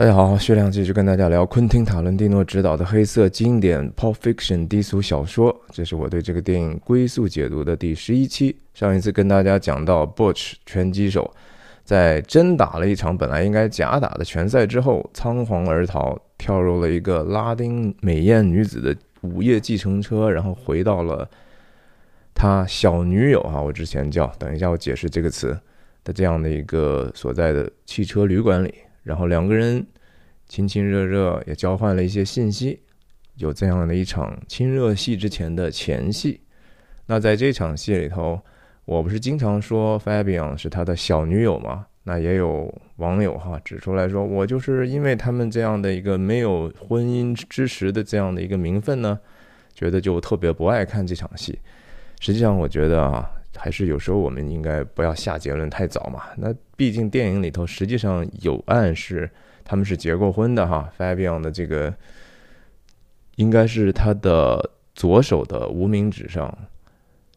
[0.00, 5.54] 大家好，薛亮继续跟大家聊昆汀·塔伦蒂诺执导的黑色经典《Pulp Fiction》低俗小说。
[5.72, 8.56] 这是我对这个电影归宿解读的第十一期。
[8.72, 11.30] 上一次跟大家讲到，Butch 拳击手
[11.84, 21.28] 在真打了一场本来应该假打的拳赛之后，仓皇而逃，跳入了一个拉丁美艳女子的午夜计程车，然后回到了
[22.32, 25.54] 他小女友啊，我之前叫，等一下我解释这个词
[26.02, 28.72] 的这样的一个所在的汽车旅馆里。
[29.02, 29.84] 然后两个人
[30.50, 32.80] 亲亲热热，也交换了一些信息，
[33.36, 36.40] 有这样的一场亲热戏之前的前戏。
[37.06, 38.40] 那在这场戏里头，
[38.84, 41.86] 我不是经常说 Fabian 是他的小女友吗？
[42.02, 49.16] 那也有网友哈指出来说，我就是因为他们这样的一个没有婚姻之实的这样的一个名分呢，
[49.72, 51.56] 觉得就特别不爱看这场戏。
[52.18, 53.30] 实际上，我觉得啊。
[53.56, 56.22] 还是有时候我们应该不要下结论太早嘛。
[56.36, 59.28] 那毕竟电影里头实际上有暗示
[59.70, 60.92] 他们是结过婚的哈。
[60.98, 61.94] Fabian 的这个
[63.36, 66.52] 应该是他的左手的无名指上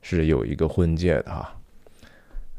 [0.02, 1.56] 是有一个婚戒的哈。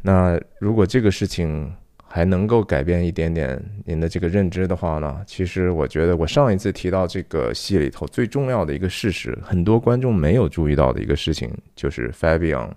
[0.00, 1.74] 那如果这个事情
[2.06, 12.70] 还能够改变一点点您的这个认知的话呢，其实我觉得我上一次提到这个戏里头最重要的一个事实，很多观众没有注意到的一个事情，就是 Fabian。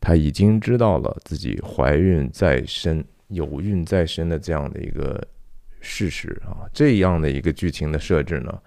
[0.00, 5.22] 他已经知道了自己怀孕在身、有孕在身的这样的一个
[5.80, 8.60] 事实啊，这样的一个剧情的设置呢，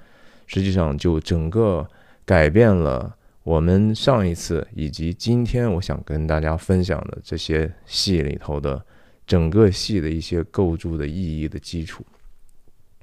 [0.48, 1.88] 实际上就整个
[2.26, 8.84] 改变了我们上一次以及今天我想跟大家分享的这些戏里头的
[9.26, 12.06] 整个戏的一些构筑的意义的基础。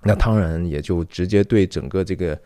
[0.03, 2.39] 那当然也就直接对整个这个。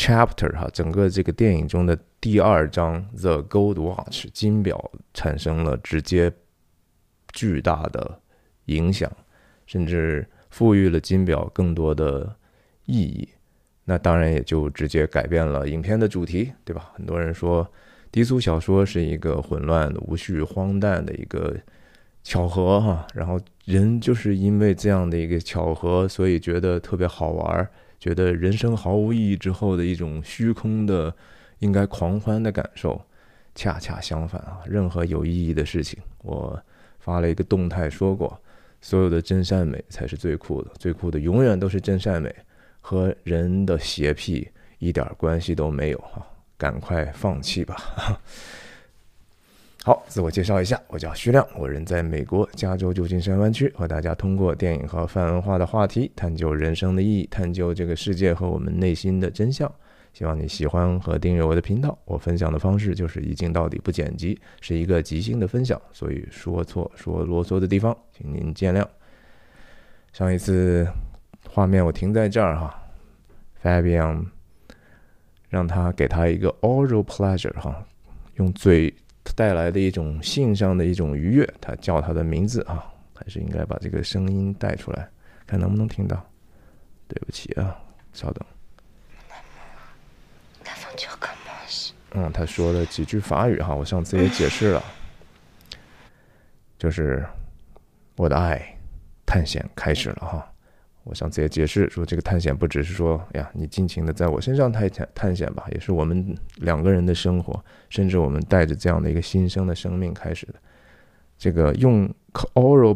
[0.00, 6.32] Chapter 哈，整个这个电影中的第二章 The Gold Watch 金表产生了直接
[7.32, 8.20] 巨大的
[8.66, 9.10] 影响，
[9.66, 10.24] 甚至
[10.58, 12.34] 赋予了金表更多的
[12.86, 13.28] 意义。
[13.84, 16.90] 那当然也就直接改变了影片的主题，对吧？
[16.94, 17.64] 很多人说
[18.10, 21.54] 低俗小说是一个混乱、无序、荒诞的一个
[22.24, 27.68] 巧合哈，然后人就是因为这样的一个巧合，所以觉得特别好玩。
[28.00, 31.14] 觉得人生毫无意义之后的一种虚空的，
[31.60, 33.00] 应该狂欢的感受，
[33.54, 34.58] 恰恰相反啊！
[34.66, 36.60] 任何有意义的事情，我
[36.98, 38.40] 发了一个动态说过，
[38.80, 42.34] 所有的真善美才是最酷的，最酷的永远都是真善美，
[42.80, 46.26] 和人的邪癖一点关系都没有哈！
[46.56, 47.76] 赶快放弃吧！
[49.84, 59.72] 好，自我介绍一下，我叫徐亮，我人在美国加州旧金山湾区，和大家通过电影和泛文化的话题，探究人生的意义，探究这个世界和我们内心的真相。
[60.18, 61.96] 希望你喜欢和订阅我的频道。
[62.04, 68.84] 我分享的方式就是一镜到底，不剪辑，是一个即兴的分享，所以说错说啰嗦的地方，请您见谅。
[70.12, 70.84] 上一次
[71.48, 72.82] 画面我停在这儿哈
[73.62, 74.26] ，Fabian
[75.48, 77.86] 让他给他一个 oral pleasure 哈，
[78.34, 78.92] 用嘴。
[79.36, 85.08] 带来的一种性上的一种愉悦，他叫他的名字啊，还是应该把这个声音带出来，
[85.46, 86.16] 看能不能听到。
[87.06, 87.78] 对不起啊，
[88.14, 88.57] 稍等。
[92.12, 94.82] 嗯，他说了几句法语哈，我上次也解释了，
[96.78, 97.24] 就是
[98.16, 98.76] 我的爱
[99.26, 100.52] 探险开始了哈。
[101.04, 110.54] 我上次也解释说，这个探险不只是说呀，你尽情的在我身上探险探险吧，也是我们两个人的生活，甚至我们带着这样的一个新生的生命开始的。
[111.38, 112.12] 这个用
[112.54, 112.94] oral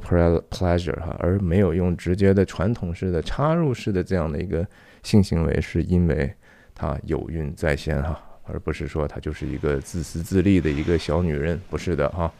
[0.51, 4.67] pleasure 哈，而没有用直接的传统式的插入式的这样的一个
[5.03, 6.35] 性行为，是因为
[6.75, 12.33] 她有孕在先哈，而不是说她就是一个自私自利的一个小女人，不是的哈。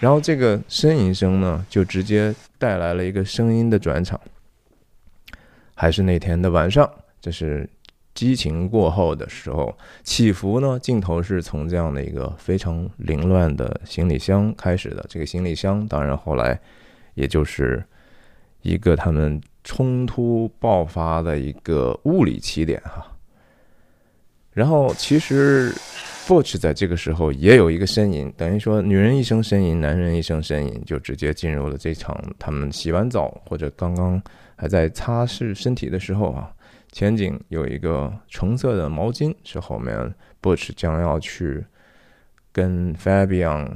[0.00, 4.20] 然后这个呻吟声呢，就直接带来了一个声音的转场。
[5.74, 6.88] 还是那天的晚上，
[7.20, 7.68] 这是
[8.12, 10.78] 激情过后的时候，起伏呢？
[10.78, 15.04] 镜头是从这样的一个非常凌乱的行李箱开始的。
[15.08, 16.60] 这个行李箱，当然后来
[17.14, 17.82] 也就是
[18.62, 23.13] 一个他们冲突爆发的一个物理起点哈。
[24.54, 25.70] 然后其实
[26.26, 34.22] Butch 在这个时候也有一个呻吟，等于说女人一声呻吟，男人一声呻吟，就直接进入了这场他们洗完澡或者刚刚。
[34.56, 36.48] 还在擦拭身体的时候啊，
[36.92, 41.62] 前景有一个橙色的毛巾，是后面 Butch 将要去
[42.52, 43.68] 跟 Fabian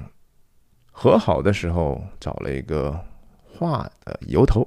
[0.92, 2.98] 和好的时候找了一个
[3.44, 4.66] 话的由头。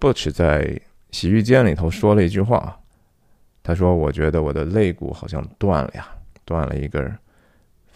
[0.00, 0.80] Butch 在
[1.12, 2.79] 洗浴间里头说了一句话，
[3.62, 6.08] 他说：“我觉得我的肋骨好像断了呀，
[6.44, 7.16] 断了一根。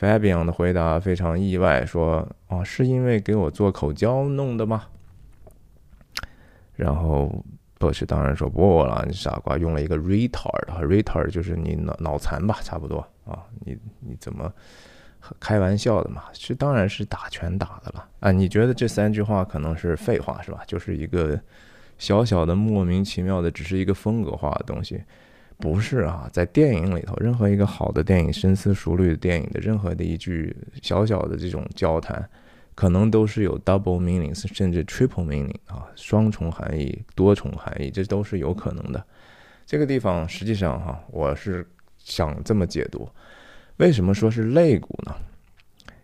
[0.01, 4.85] ”Fabian 的回答非常意外，说：“哦，是因为给我做口交弄的吗？”
[6.77, 7.45] 然后
[7.79, 14.53] Bush 当然说不了，你傻瓜，用了一个 retard，retard 就是你脑脑残吧，差不多啊，你你怎么
[15.39, 16.25] 开玩笑的嘛？
[16.33, 18.33] 是当然是打拳打的了啊！
[18.33, 20.63] 你觉得这三句话可能是废话是吧？
[20.67, 21.41] 就是一个
[21.97, 25.03] 小小的莫名其妙的，只是一个风格化的东西。
[25.65, 32.23] 不是啊，在电影里头，任何一个好的电影、深思熟虑的电影的任何的一句小小的这种交谈，
[32.75, 39.03] 可能都是有 double meanings，甚至 triple meaning 啊，双重含义、多重含义，这都是有可能的。
[39.65, 43.09] 这个地方实际上哈，我是想这么解读：
[43.79, 45.17] 为什么说是肋骨呢？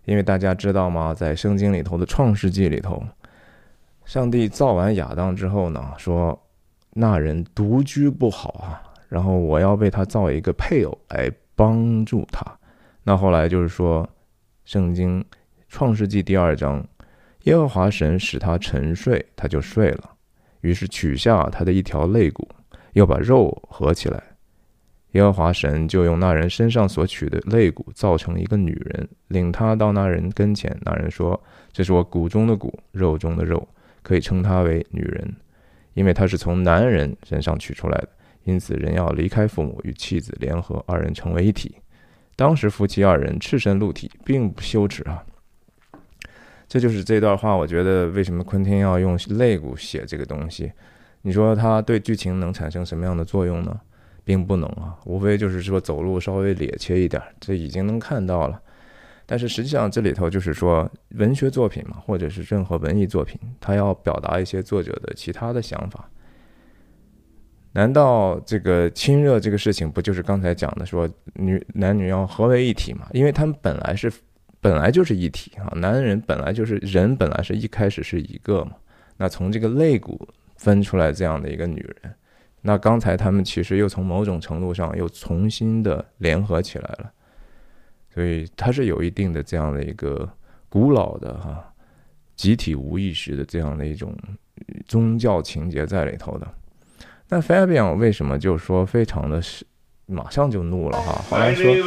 [0.06, 1.12] 因为大家知道吗？
[1.12, 3.04] 在圣经里头的创世纪里头，
[4.06, 6.42] 上帝造完亚当之后呢，说
[6.94, 8.86] 那人独居不好啊。
[9.10, 12.46] 然后我要为他造一个配偶来帮助他。
[13.02, 14.04] 那后来就是说，
[14.64, 15.20] 《圣经·
[15.68, 16.86] 创世纪》第二章，
[17.42, 20.10] 耶和华神使他沉睡，他就睡了。
[20.60, 22.48] 于是取下他的一条肋骨，
[22.92, 24.22] 又把肉合起来。
[25.12, 30.74] 耶和华神就用那人身上所取的肋骨造成一个女人，领他到那人跟前。
[30.82, 31.42] 那人说
[31.72, 33.66] ：“这是我骨中的骨，肉中的肉，
[34.02, 35.34] 可以称她为女人，
[35.94, 38.08] 因为她是从男人身上取出来的。”
[38.44, 41.76] 因此，人要离开父母，与妻子联合，二人成为一体。
[42.36, 45.22] 当时夫妻二人赤身露体，并不羞耻啊。
[46.66, 47.54] 这就是这段话。
[47.54, 50.72] 我觉得，为什么昆汀要用肋骨写这个东西？
[51.22, 53.78] 你说他对剧情能产生什么样的作用呢？
[54.24, 58.60] 并不能啊，无非就是说走路稍微趔趄一点，这已经能看到了。
[59.26, 66.08] 但是实际上，这里头就是说，文学作品嘛，或者是任何文艺作品，它要表达一些作者的其他的想法。
[67.72, 73.06] 难道这个亲热这个事情不就是刚才讲的说女男女要合为一体嘛？
[73.12, 74.12] 因为他们本来是
[74.60, 78.72] 本来就是一体啊，男人本来就是人，本来是一开始是一个嘛。
[79.16, 82.12] 那从这个肋骨分出来这样的一个女人，
[82.62, 87.12] 那刚才他们其实又从某种程度上又重新的联合起来了，
[88.12, 90.28] 所以它是有一定的这样的一个
[90.68, 91.72] 古老的哈
[92.34, 94.12] 集体无意识的这样的一种
[94.86, 96.48] 宗教情节在里头的。
[97.32, 99.64] 那 Fabian 为什么就说非常的是
[100.06, 101.22] 马上就怒了哈？
[101.28, 101.80] 好像说 b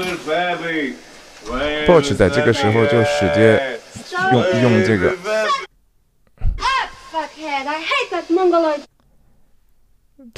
[1.91, 3.77] o c h 在这个时候就直接
[4.31, 5.13] 用用这个，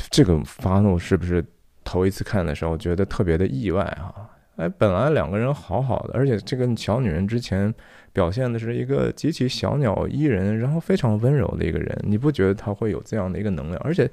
[0.09, 1.45] 这个发怒是不是
[1.83, 4.27] 头一次看的时候觉得特别的意外哈？
[4.55, 7.71] 哎，本来两个人好好的，而且这个小女人之前
[8.11, 13.79] 表现的是一个极其小鸟依人，然后非常温柔的一个人，你不觉得她会有这样的一个能量？
[13.83, 14.09] 而且。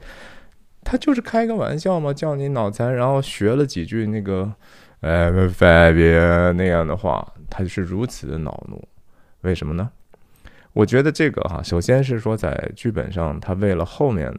[0.85, 4.53] 他就是开个玩笑嘛，叫你脑残，然后学了几句那个，
[5.01, 8.83] 呃 Fabia 那样的话，他就是如此的恼怒，
[9.43, 9.91] 为什么呢？
[10.73, 14.35] 我觉得这个哈，首先是说在剧本上，他为了后面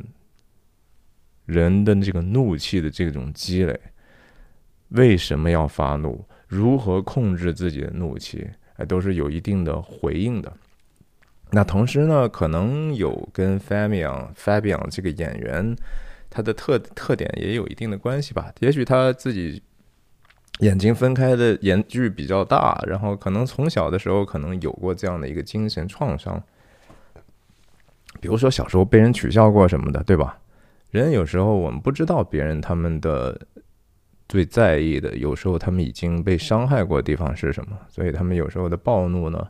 [1.46, 3.80] 人的这个怒气的这种积累，
[4.90, 10.52] 为什么要发怒，如何控制自己的怒气，哎，都是有一定的回应的。
[11.52, 15.76] 那同时呢，可能有跟 Fabian Fabian 这个演员。
[16.36, 19.62] 他的特特点也有一定的关系吧，也许他自己
[20.62, 26.42] 眼睛分开的眼距比较大，然后可能从小的时候可能有过这样的一个精神创伤，
[28.20, 30.40] 比如说小时候被人取笑过什么的，对吧？
[30.90, 33.40] 人有时候我们不知道别人他们的
[34.28, 39.48] 最在意的，有时候他们已经被伤害过的地方是什么，所以他们有时候的暴怒呢，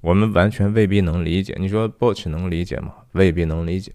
[0.00, 1.54] 我们完全未必能理解。
[1.60, 2.94] 你说 Butch 能理解吗？
[3.12, 3.92] 未必能理解。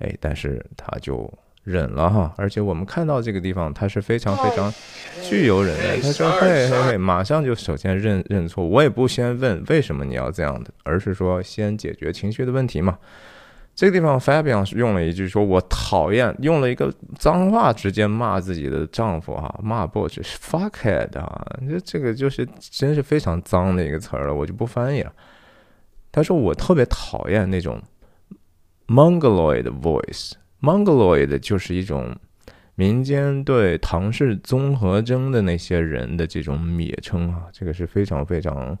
[0.00, 1.32] 哎，但是他就。
[1.64, 4.72] 忍了哈，而且我们看到这个地方，他是非常非常
[5.22, 6.00] 具有忍耐。
[6.00, 12.98] 他说：“嘿嘿嘿，马上就首先认认错，我也不先问为什么你要这样的，而是说先解决情绪的问题嘛。”
[13.74, 25.12] 这个地方，Fabian 用了一句说：“我讨厌”，用了一个脏话，直接骂自己的丈夫哈，骂 Boss，fuckhead 啊，这这个就是真是非常脏的一个词儿了，我就不翻译了。
[26.10, 27.80] 他说：“我特别讨厌那种
[28.88, 32.16] mongoloid voice。” Mongoloid 就是一种
[32.76, 38.78] 民间对唐氏综合征的那些人的这种蔑称啊，这个是非常非常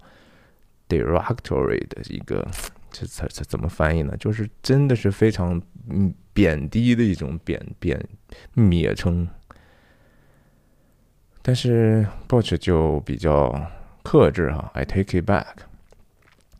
[0.88, 2.46] derogatory 的一个，
[2.90, 4.16] 这这这怎么翻译呢？
[4.16, 5.60] 就是真的是非常
[5.90, 8.00] 嗯贬低的一种贬贬
[8.54, 9.28] 蔑称。
[11.42, 13.52] 但是 Butch 就比较
[14.04, 15.64] 克制哈，I take it back。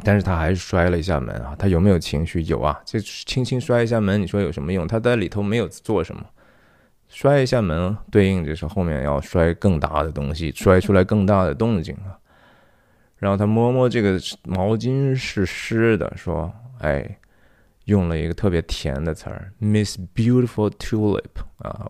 [0.05, 1.55] 但是他还是摔了一下门啊！
[1.59, 2.43] 他有没有情绪？
[2.43, 2.81] 有啊！
[2.85, 4.87] 这轻轻摔一下门，你说有什么用？
[4.87, 6.25] 他在里头没有做什么，
[7.09, 12.19] 摔一下门，对应着是后面要摔更大的东西，摔出来更大的动静啊！
[13.19, 17.19] 然后他摸摸这个毛巾是湿的，说：“哎，
[17.85, 21.23] 用了一个特别甜的词儿，Miss Beautiful Tulip
[21.59, 21.89] 啊，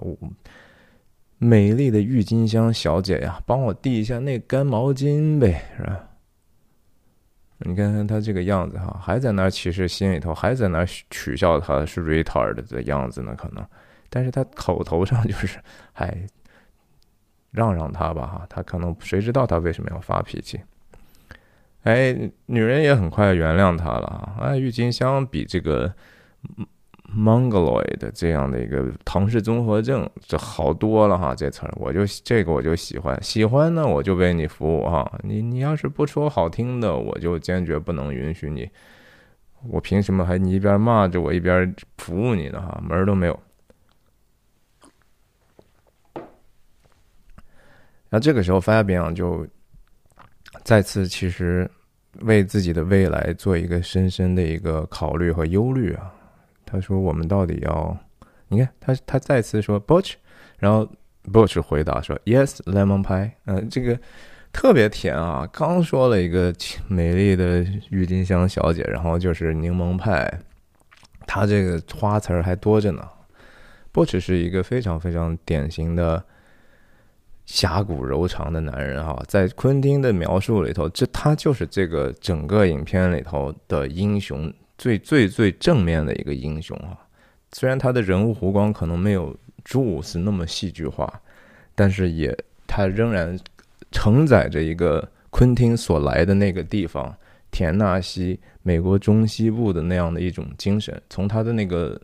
[1.38, 6.00] 美丽的郁金香小姐呀，帮我递一下那干毛巾呗，是吧？
[7.64, 13.64] 你看看他这个样子哈，还在那其实心里头还在那取笑他是 retard 的样子呢，可能，
[14.08, 15.58] 但是他口头上就是
[15.92, 16.16] 还
[17.52, 20.60] 让让他吧哈，他可能谁知道他为什么要发脾气？
[21.82, 22.16] 哎，
[22.46, 24.38] 女人也很快原谅他了啊！
[24.40, 25.92] 哎，郁金香比这个
[27.16, 35.10] mongoloid 这样的一个唐氏综合症这好多了哈，这词儿我就这个我就喜欢，喜欢呢我就为你服务哈。
[35.22, 38.68] 你你要是不说好听的，我就坚决不能允许你。
[39.68, 42.60] 我凭什么还你一边骂着我一边服务你呢？
[42.60, 43.38] 哈，门儿都没有。
[48.08, 49.46] 那这个时候，Fabian 就。
[50.64, 51.68] 再次，其实
[52.20, 56.12] 为自己的未来做一个深深的一个考虑和忧虑啊。
[56.72, 57.94] 他说：“我们到底要……
[58.48, 60.14] 你看，他他再次说 Butch，
[60.58, 60.90] 然后
[61.30, 63.32] Butch 回答说 Yes lemon pie。
[63.44, 63.98] 嗯，这个
[64.52, 65.46] 特别甜啊。
[65.52, 66.54] 刚说了一个
[66.88, 70.40] 美丽的郁金香小姐，然后就是柠檬派，
[71.26, 73.06] 他这个花词儿还多着呢。
[73.92, 76.24] Butch 是一个非常非常典型的。”
[77.44, 84.50] 侠骨柔肠的男人哈，在昆汀的描述里头，这他就是这个整个影片里头的英雄，
[84.82, 86.98] 最最最正面的一个英雄啊。
[87.52, 91.08] 虽然他的人物弧光可能没有朱五斯那么戏剧化，
[91.72, 92.36] 但是也
[92.66, 93.38] 他仍然
[93.92, 97.16] 承载着一个昆汀所来的那个地方——
[97.52, 101.00] 田纳西，美国中西部的那样的一种精神。
[101.08, 102.00] 从他的那个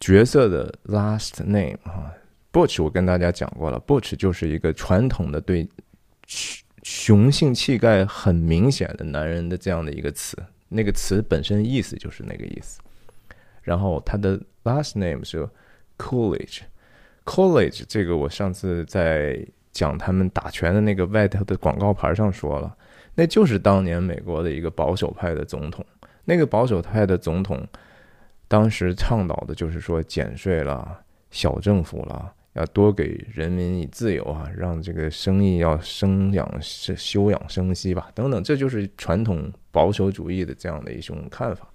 [0.00, 2.12] 角色的 last name 哈。
[2.52, 5.66] Butch，我跟大家讲过了，Butch 就是一个传统的对
[6.82, 10.36] 雄性气概很明显的男人的这样的一个词，
[10.68, 12.80] 那个词本身意思就是那个意思。
[13.62, 15.48] 然后他的 last name 是
[15.98, 22.76] Coolidge，Coolidge 这个我上次在讲他们打拳的那个外头的广告牌上说了，
[23.14, 25.84] 那就是当年美国的一个保守派的总统，
[26.24, 27.66] 那个保守派的总统
[28.46, 32.32] 当时倡导的就是说减税了，小政府了。
[32.54, 41.68] 要多给人民以自由啊，让这个生意要生养是休养生息吧，等等，这就是传统保守主义的这样的一种看法。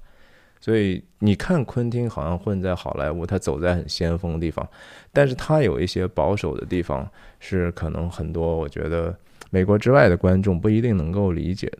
[0.61, 4.67] 所以你看，昆汀好像混在好莱坞，他走在很先锋的地方，
[5.13, 7.09] 但是他有一些保守的地方，
[7.39, 9.17] 是可能很多我觉得
[9.51, 11.67] 美国之外的观众不一定能够理解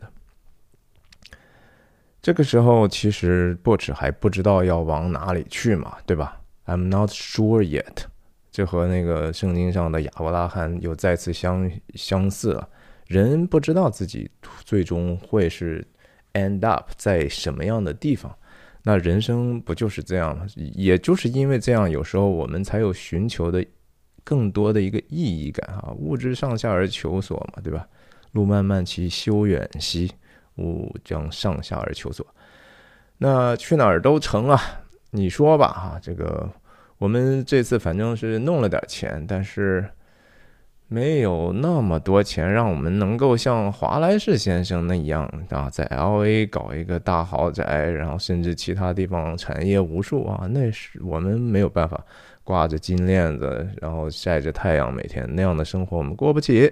[2.22, 8.09] 这个时候，其实波茨还不知道要往哪里去嘛，对吧？I'm not sure yet。
[8.50, 12.68] 这和那个圣经上的亚伯拉罕又再次相相似了。
[13.06, 14.30] 人不知道自己
[14.64, 15.86] 最终会是
[16.32, 18.32] end up 在什么样的地方，
[18.82, 20.46] 那人生不就是这样吗？
[20.56, 23.64] 也就是因为这样，有时候我们才有寻求的
[24.24, 25.92] 更多的一个意义感啊。
[25.96, 27.86] 物之上下而求索嘛，对吧？
[28.32, 30.12] 路漫漫其修远兮，
[30.56, 32.26] 吾将上下而求索。
[33.18, 34.60] 那去哪儿都成啊，
[35.10, 36.48] 你说吧，哈，这个。
[37.00, 39.88] 我们这次反正是弄了点钱，但是
[40.86, 52.04] 没有那么多钱，让我们能够像华莱士先生那样啊，在 L A 搞一个大豪宅，然后甚至其他地方产业无数啊，那是我们没有办法
[52.44, 56.70] 挂着金链子，然后晒着太阳，每天那样的生活我们过不起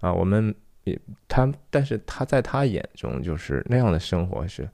[0.00, 0.10] 啊。
[0.10, 0.54] 我们
[0.84, 4.66] 也他，但是他在他眼中就是那样的生活是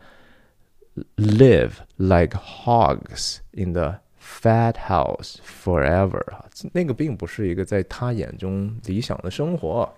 [1.16, 9.90] live like hogs in the Fat house forever 啊，那个并不是一个在他眼中理想的生活，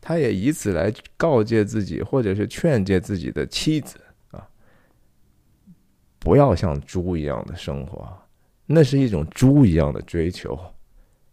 [0.00, 3.98] 他也以此来告诫自己，或者是劝诫自己的妻子
[4.30, 4.48] 啊，
[6.18, 8.08] 不要像猪一样的生活，
[8.64, 10.58] 那是一种猪一样的追求，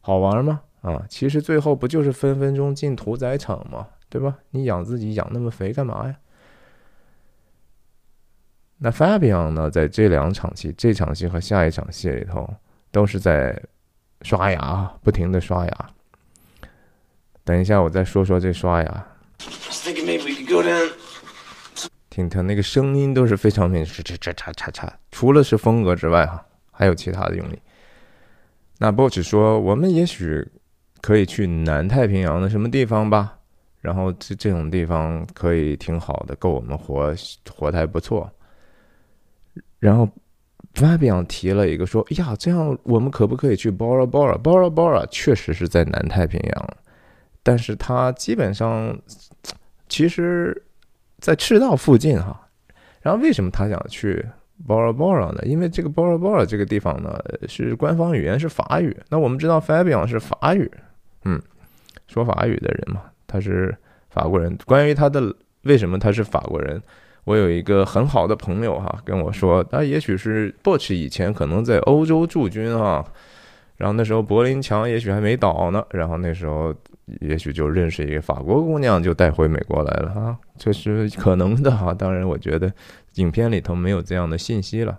[0.02, 0.62] 好玩吗？
[0.82, 3.88] 啊，其实最后不就是分分钟进屠宰场吗？
[4.10, 4.38] 对吧？
[4.50, 6.16] 你养自己养那么肥干嘛呀？
[8.78, 12.54] 那 Fabian 呢，在这两场戏，这场戏和下一场戏里头，
[12.92, 13.58] 都是在
[14.24, 15.90] 刷牙，不停的刷牙。
[17.46, 19.08] 等一下，我再说说这刷牙。
[22.10, 27.60] 听他那个声音都是非常明显，这这叉叉叉，除了是风格之外，哈，还有其他的用力。
[28.78, 30.46] 那 Boch 说，我们也许
[31.02, 33.38] 可以去南太平洋的什么地方吧，
[33.82, 37.16] 然后这这种地方可以挺好的，够我们活
[37.50, 38.30] 活的还不错。
[39.84, 40.08] 然后
[40.76, 46.70] ，Fabian 提了一个说：“呀，这样我们可不可以去 Bora Bora？Bora Bora 确实是在南太平洋，
[47.44, 48.98] 但是它基本上
[49.90, 50.64] 其实，
[51.20, 52.48] 在赤道附近哈。
[53.02, 54.26] 然后为什么他想去
[54.66, 55.42] Bora Bora 呢？
[55.44, 58.96] 因为这个 Bora Bora 这个地方呢是官方语言是法语。
[59.10, 60.72] 那我们知道 Fabian 是法语，
[61.26, 61.42] 嗯，
[62.08, 63.76] 说法语的人嘛，他是
[64.10, 64.58] 法国人。
[64.66, 66.82] 关于他的为什么他是法国人，
[67.26, 73.06] 我有一个很好的朋友哈跟我说，他也许是 Butch 以前可能在欧洲驻军啊，
[73.78, 76.74] 然后那时候柏林墙也许还没倒呢，然后那时候
[77.22, 81.94] 也许就认识一个法国姑娘，就带回美国来了哈，这是可能的哈。
[81.94, 82.72] 当然，我觉得。
[83.18, 84.98] 影片里头没有这样的信息了。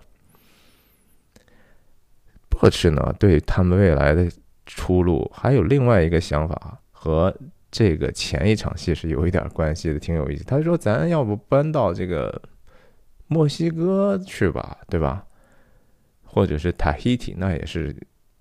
[2.47, 4.31] 波奇呢，对他们未来的
[4.65, 7.35] 出路还有另外一个想法，和
[7.75, 10.45] 这个前一场戏是有一点关系的，挺有意思。
[10.45, 12.41] 他说：“咱要不搬到这个
[13.27, 15.25] 墨西哥去吧，对吧？
[16.23, 17.93] 或者是塔希提，那也是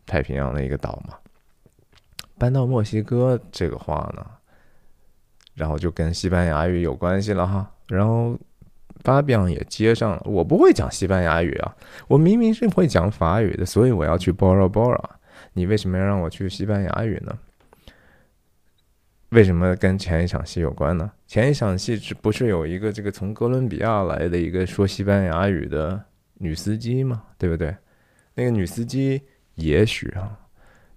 [0.07, 1.17] 太平洋的一个岛嘛。
[2.39, 4.25] 搬到墨西哥这个话呢，
[5.55, 7.69] 然后就跟西班牙语有关系了哈。
[7.89, 8.39] 然后。”
[9.03, 10.23] 巴比昂也接上了。
[10.25, 11.77] 我不会讲西班牙语啊，
[12.09, 14.99] 我明明是会讲法语的，所以我要去 Bora Bora。
[15.53, 17.39] 你为什么要让我去西班牙语呢？
[19.35, 21.11] 为什么跟前一场戏有关呢？
[21.27, 26.01] 前一场戏是不是有一个这个从哥伦比亚来的一个说西班牙语的
[26.35, 27.25] 女司机嘛？
[27.37, 27.75] 对不对？
[28.35, 29.21] 那个女司机
[29.57, 30.39] 也许啊，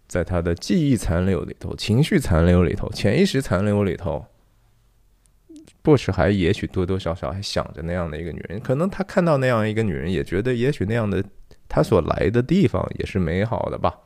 [0.08, 4.24] 在她的记忆残留里头、情绪残留里头、潜意识残留里头。
[5.84, 11.24] 或是还也许多多少少还想着那样的一个女人，可能他看到那样一个女人，也觉得也许那样的
[11.70, 13.98] 他所来的地方也是美好的吧。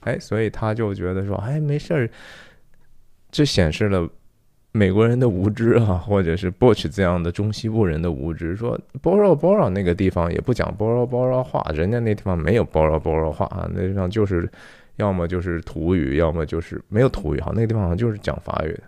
[0.00, 2.10] 哎，所以他就觉得说，哎，没事儿。
[3.32, 4.08] 这显示了
[4.70, 8.54] 美国人的无知啊， 或者是 Bush 这样的中西部人的无知。
[8.54, 14.48] 说 Bora Bora 那个地方也不讲 Bora Bora 话，人家那地方没有 Bora Bora 话啊，那地方就是
[14.96, 18.82] 要么就是土语，要么就是没有土语哈，那个地方好像就是讲法语的。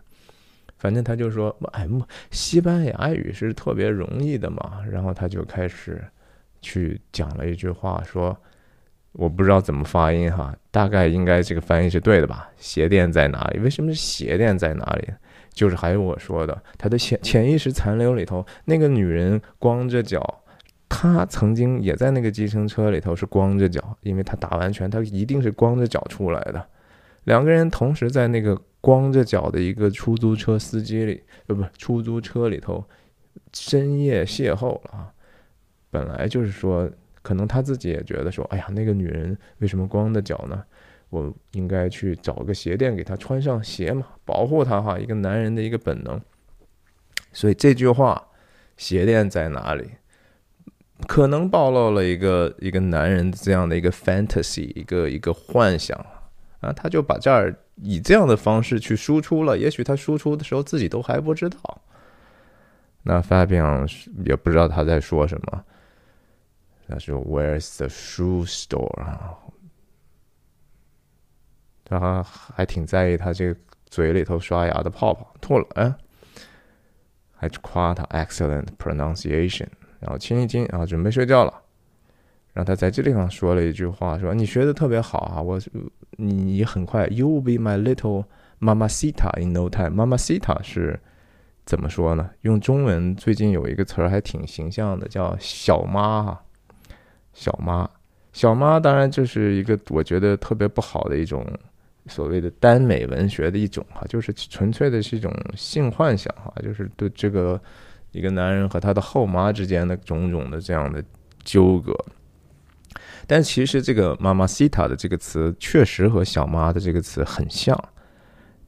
[0.77, 1.89] 反正他就说，哎，
[2.31, 4.83] 西班牙语是特别容易的嘛。
[4.91, 6.05] 然后他就开始
[6.61, 8.37] 去讲了一句话，说
[9.15, 12.51] 我不知道怎么发音哈，大概应该这个翻译是对的吧？
[12.57, 13.59] 鞋垫在哪里？
[13.61, 15.09] 为什么是鞋垫在哪里？
[15.53, 20.43] 就是还有我说的，他的潜潜意识残留里头，那个女人光着脚，
[20.89, 26.65] 她曾经也在那个计程车里头是光着脚，因为她打完拳，她一定是光着脚出来的。
[27.25, 28.61] 两个人同时在那个。
[28.85, 32.85] 光着脚的一个出租车司机里，呃，不，出租车里头，
[33.55, 35.09] 深夜邂逅了啊！
[35.91, 36.87] 本来就是说，
[37.25, 40.63] 可能他自己也觉得说，哎呀，那个女人为什么光着脚呢？
[41.09, 46.21] 我应该去找个鞋垫给她穿上鞋嘛，保护她哈，一个男人的一个本能。
[47.33, 48.29] 所以这句话，
[48.77, 49.89] 鞋垫在哪里？
[51.07, 55.99] 可能暴露了一个一个男人这样的一个 fantasy，一个一个幻想
[56.61, 57.57] 啊，他就把这儿。
[57.83, 61.83] 以这样的方式去输出了，也许他输出的时候自己都还不知道。
[63.03, 63.85] 那 Fabian
[64.25, 65.65] 也不知道他在说什么。
[66.89, 69.39] 他说：“Where's the shoe store？” 啊，
[71.85, 75.95] 他还挺在意他这个嘴里头刷牙的泡泡吐了，哎，
[77.33, 79.69] 还夸他 excellent pronunciation，
[80.01, 81.63] 然后亲一亲，然后准备睡觉了。
[82.53, 85.61] 然后他在这地方说了一句话，说：“你学的特别好啊，我
[86.13, 88.27] 你很快，You will be my little
[88.61, 89.91] mamacita in no time。
[89.91, 91.01] mamacita 是
[91.67, 92.31] 怎么说呢？
[92.43, 96.45] 用中文最近有一个词儿还挺形象的，叫小妈哈。
[97.35, 97.89] 小妈，
[98.33, 101.47] 小妈，当然这是一个我觉得特别不好的一种
[102.07, 107.61] 所谓的耽美文学的一种哈，就是纯粹的是一种性幻想哈，就是对这个
[108.13, 111.03] 一个男人和他的后妈之间的种种的这样的
[111.43, 111.93] 纠葛。”
[113.27, 117.75] 但其实这个“妈妈西塔”的这个词确实和“小妈”的这个词很像，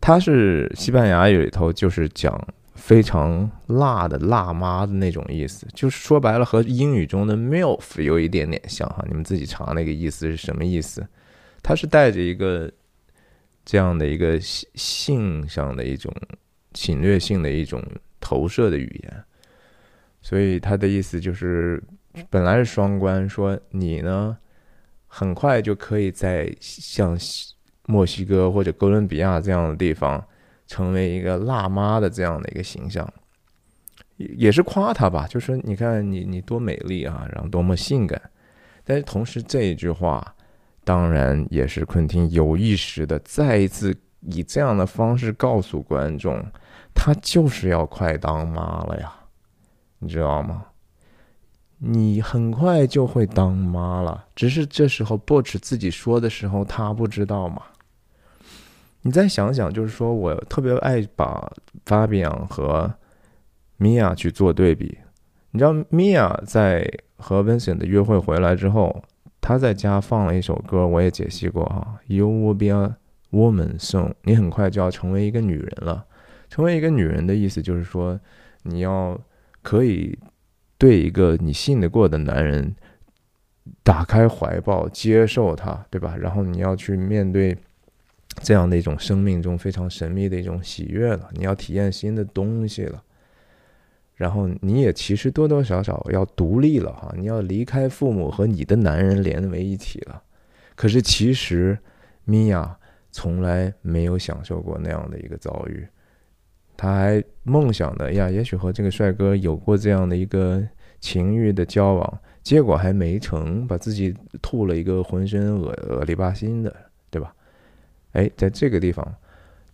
[0.00, 2.32] 它是西班牙语里头就是讲
[2.76, 9.04] 非常辣的辣妈的那种意思，就是说白了和英语中的 “milf” 有一点点像哈。
[9.08, 11.04] 你们自己查那个意思是什么意思？
[11.62, 12.70] 它是带着一个
[13.64, 16.14] 这样的一个性性上的一种
[16.74, 17.82] 侵略性的一种
[18.20, 19.24] 投射的语言，
[20.22, 21.82] 所以它的意思就是
[22.30, 24.36] 本来是双关，说你呢。
[25.08, 27.16] 很快就可以在像
[27.86, 30.22] 墨西哥或者哥伦比亚这样的地方，
[30.66, 33.08] 成为一个辣妈的这样的一个形象，
[34.16, 38.20] 也也是夸她吧，就说你看你你多美丽啊，然后多么性感。
[38.84, 40.34] 但是同时这一句话，
[40.84, 46.44] 当然也是昆汀有意识的再一次以这样的方式告诉观众，
[46.94, 49.12] 她就是要快当妈了呀，
[49.98, 50.66] 你知道吗？
[51.78, 57.62] 你很快就会当妈了，只是这时候 Butch 自己说的时候，他不知道嘛。
[59.06, 61.48] 你再想想，就是说我特别爱把
[61.84, 62.92] Fabian 和
[63.78, 64.98] Mia 去做对比。
[65.52, 66.84] 你知道 Mia 在
[67.16, 69.04] 和 Vincent 的约会回来之后，
[69.40, 72.96] 他在家放了一首歌，我也解析过哈，You will be a
[73.30, 76.04] woman soon，你很快就要成为一个女人了。
[76.48, 78.18] 成为一个女人的意思就是说，
[78.64, 79.16] 你要
[79.62, 80.18] 可以
[80.78, 82.74] 对一个你信得过的男人
[83.84, 86.16] 打开怀抱，接受他，对吧？
[86.18, 87.56] 然后你要去面对
[88.42, 93.02] 这样的一种生命中非常神秘的一种喜悦了，你要体验新的东西了。
[94.14, 100.22] 然后你也其实多多少少要独立了哈，你要离开父母和你的男人连为一体了。
[100.74, 101.78] 可是其实
[102.24, 102.78] 米娅
[103.10, 105.86] 从来没有享受过那样的一个遭遇，
[106.76, 110.66] 她还梦想的呀，也许和这个帅哥有过这样的一个
[110.98, 116.74] 情欲的交往，结果还没成，把自己吐了一个浑身恶恶里巴心的，
[118.16, 119.14] 哎，在这个地方，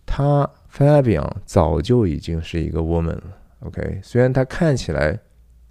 [0.05, 3.37] 他 Fabian 早就已经是一个 woman 了。
[3.61, 5.17] OK，虽然他看起来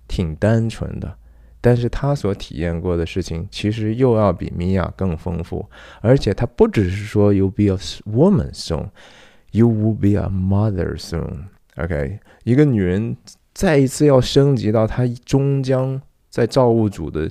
[0.09, 1.15] 挺单纯的，
[1.61, 5.69] 但是他所体验过的事情其实又要比米娅更丰富。
[6.01, 7.77] 而且他不只是说 “You'll be a
[8.11, 11.49] woman soon”，“you will be a mother soon”。
[11.77, 13.15] OK，一个女人
[13.53, 17.31] 再一次要升级到她终将在造物主的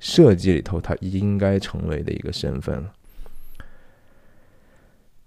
[0.00, 2.92] 设计里头，她应该成为的一个身份了。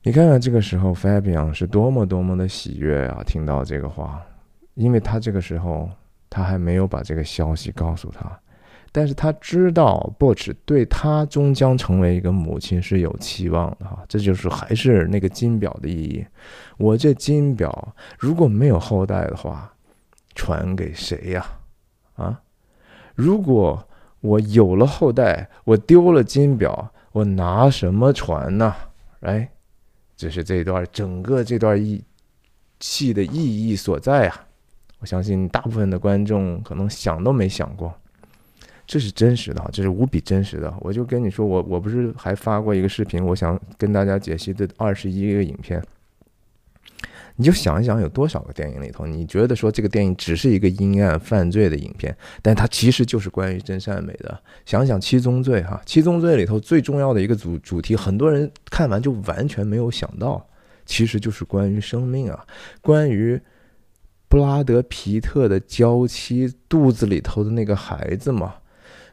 [0.03, 3.23] 你看看这个时候，Fabian 是多么多么的喜悦啊！
[3.23, 4.21] 听到这个话。
[4.73, 5.89] 因为他这个时候
[6.29, 8.39] 他还没有把这个消息告诉他，
[8.91, 16.25] 但是他知道 Butch 对他终将成为一个母亲是有期望的哈，这就是还是那个金表的意义。
[16.77, 19.71] 我这金表如果没有后代的话，
[20.33, 21.45] 传给谁呀？
[22.15, 22.41] 啊，
[23.13, 23.87] 如果
[24.21, 28.73] 我有了后代，我丢了金表，我拿什么传呢？
[29.19, 29.51] 哎，
[30.21, 31.99] 这是这一段整个这段意
[32.79, 34.45] 戏的意义所在啊。
[34.99, 37.91] 我相信大部分的观众可能想都没想过，
[38.85, 40.71] 这是真实的，这是无比真实的。
[40.79, 45.83] 我就跟你说，我我不是还发过一个视频，我想跟大家解析的二十一个影片。
[47.41, 54.39] 你就想一想，有多少个电影里头，你觉得说这个电影只是一个阴暗犯罪的影片，但它其实就是关于真善美的。
[54.63, 60.47] 想想《七宗罪》哈，《七宗罪》里头最重要的一个主主题，很多人看完就完全没有想到，
[60.85, 62.45] 其实就是关于生命啊，
[62.79, 63.41] 关于。
[64.29, 68.53] 布拉德·皮特的娇妻肚子里头的那个孩子嘛，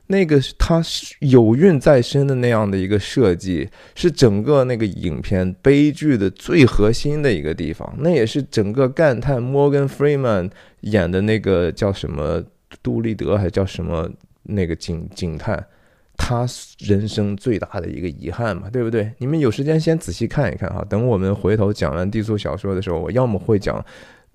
[0.09, 7.95] 那个他是有孕在身的那样的一个设计，是整个那个影片悲剧的最核心的一个地方。
[7.99, 10.49] 那也是整个干探摩根·弗里曼
[10.81, 12.43] 演的那个叫什么
[12.83, 14.11] 杜立德，还叫什么
[14.45, 15.63] 那个警警探，
[16.17, 16.47] 他
[16.79, 19.13] 人生最大的一个遗憾嘛，对不对？
[19.19, 20.85] 你们有时间先仔细看一看哈。
[20.89, 23.85] 等我们回头讲完低俗小说的时候，我要么会讲。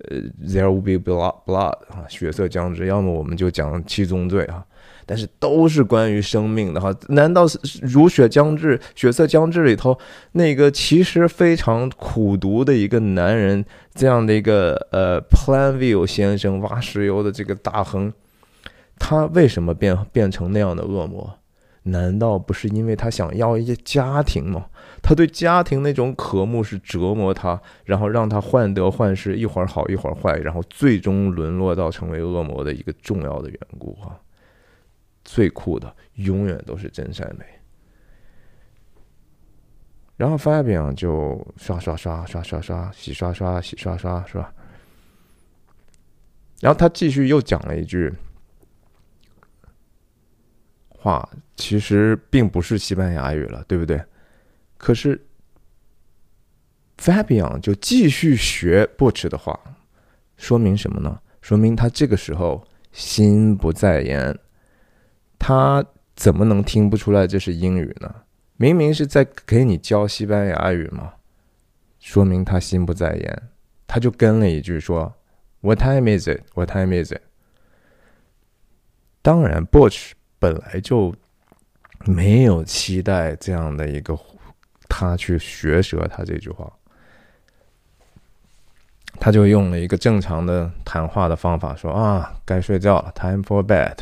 [0.08, 2.86] 呃，there will be blood blood 啊，血色将至。
[2.86, 4.62] 要么我们就讲七宗罪啊，
[5.06, 6.94] 但是都是关于生命的哈。
[7.08, 9.98] 难道是如血将至、血色将至里头
[10.32, 13.64] 那个其实非常苦读的一个男人，
[13.94, 18.12] 这样的一个呃 Planville 先生挖石油的这个大亨，
[18.98, 21.38] 他为什么变变成那样的恶魔？
[21.86, 24.64] 难道不是因为他想要一些家庭吗？
[25.02, 34.16] 他对家庭那种渴慕是折磨他，然后让他患得患失，一会儿好一会儿坏，然后最终沦落到成为恶魔的一个重要的缘故啊！
[35.24, 37.44] 最酷的永远都是真善美。
[40.16, 44.54] 然后 Fabian 就刷刷刷刷刷刷洗刷刷洗刷刷是吧？
[46.60, 48.12] 然后他继续又讲了一句
[50.88, 54.02] 话，其实并不是西班牙语了，对不对？
[54.78, 55.20] 可是
[56.96, 59.58] ，Fabian 就继续学 Butch 的话，
[60.36, 61.20] 说明什么呢？
[61.42, 64.38] 说明他这个时候心不在焉。
[65.46, 65.84] 他
[66.16, 68.14] 怎么能听不出来这是英语呢？
[68.56, 71.12] 明明是在给你教西班牙语嘛。
[72.00, 73.42] 说明他心不在焉，
[73.86, 75.12] 他就跟了一句说
[75.60, 76.40] ：“What time is it?
[76.54, 77.20] What time is it？”
[79.20, 81.14] 当然，Butch 本来就
[82.06, 84.18] 没有期待这样的一个。
[84.88, 86.72] 他去学舌他这句话，
[89.20, 93.96] 他就用了一个正常的谈话的方法说啊，该睡觉了，time for bed。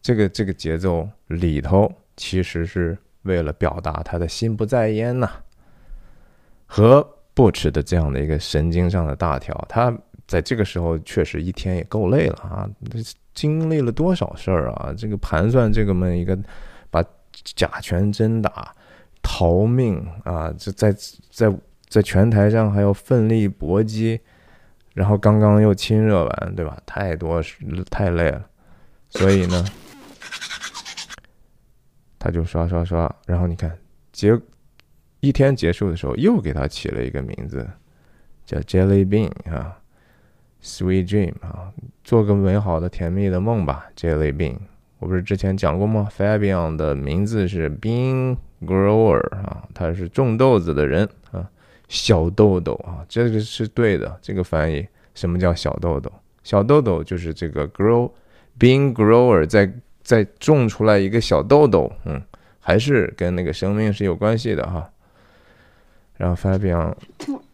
[0.00, 5.28] 这个这个节奏里头其实是为了表达他的心不在焉呐，
[6.66, 9.54] 和 Butch 的这样的一个神经上的大条。
[9.68, 12.68] 他在这个时候确实一天也够累了啊，
[13.34, 14.94] 经历了多少事儿啊？
[14.96, 16.38] 这个盘算这个么一个
[16.90, 17.04] 把
[17.54, 18.72] 假拳真打。
[19.20, 20.54] 逃命啊！
[20.56, 20.94] 这在
[21.28, 21.52] 在
[21.88, 24.18] 在拳台上还要奋力搏击，
[24.94, 26.80] 然后刚刚又亲热完，对吧？
[26.86, 27.42] 太多
[27.90, 28.46] 太累了，
[29.10, 29.62] 所以呢，
[32.18, 33.76] 他就刷刷刷，然后你看
[34.12, 34.38] 结
[35.20, 37.68] 一天结束的时候，又给他起了一个名字，
[38.44, 39.78] 叫 Jelly Bean 啊
[40.62, 41.72] ，Sweet Dream 啊，
[42.04, 44.56] 做个美好的甜蜜的梦吧，Jelly Bean。
[45.00, 51.48] 我不是之前讲过吗？Fabian 的名字是 Bean Grower 啊，他是种豆子的人啊，
[51.86, 54.86] 小豆豆啊，这个是对的，这个翻译。
[55.14, 56.12] 什么叫小豆豆？
[56.42, 58.10] 小豆豆就是这个 grow
[58.58, 59.72] being grower 在
[60.08, 62.18] 再种出来一个小豆豆，嗯，
[62.60, 64.90] 还是跟那个生命是有关系的哈。
[66.16, 66.94] 然后 Fabian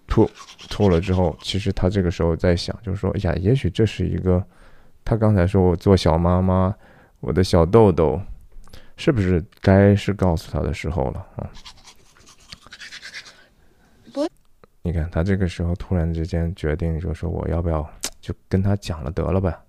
[0.06, 0.30] 吐
[0.70, 4.40] 吐了之后，其实他这个时候在想，就是说，呀，也许这是一个，
[5.04, 6.72] 他刚才说我做小妈妈，
[7.18, 8.22] 我的小豆豆，
[8.96, 11.50] 是不是该是告诉他的时候了啊？
[14.82, 17.84] 你看他这个时候突然之间决定，就说我要不要
[18.20, 19.60] 就跟他讲了得了吧？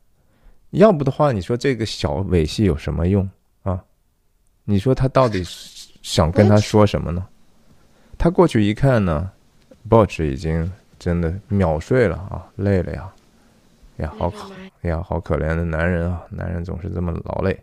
[0.75, 3.29] 要不的话，你说这个小尾戏有什么用
[3.63, 3.83] 啊？
[4.63, 5.43] 你说他到底
[6.01, 7.27] 想跟他说什么呢？
[8.17, 9.31] 他过去一看呢
[9.89, 13.13] b o t c h 已经真的秒睡了啊，累了呀，
[13.97, 14.51] 呀，好可
[14.87, 17.59] 呀，好可怜的男人啊，男人总是这么劳累。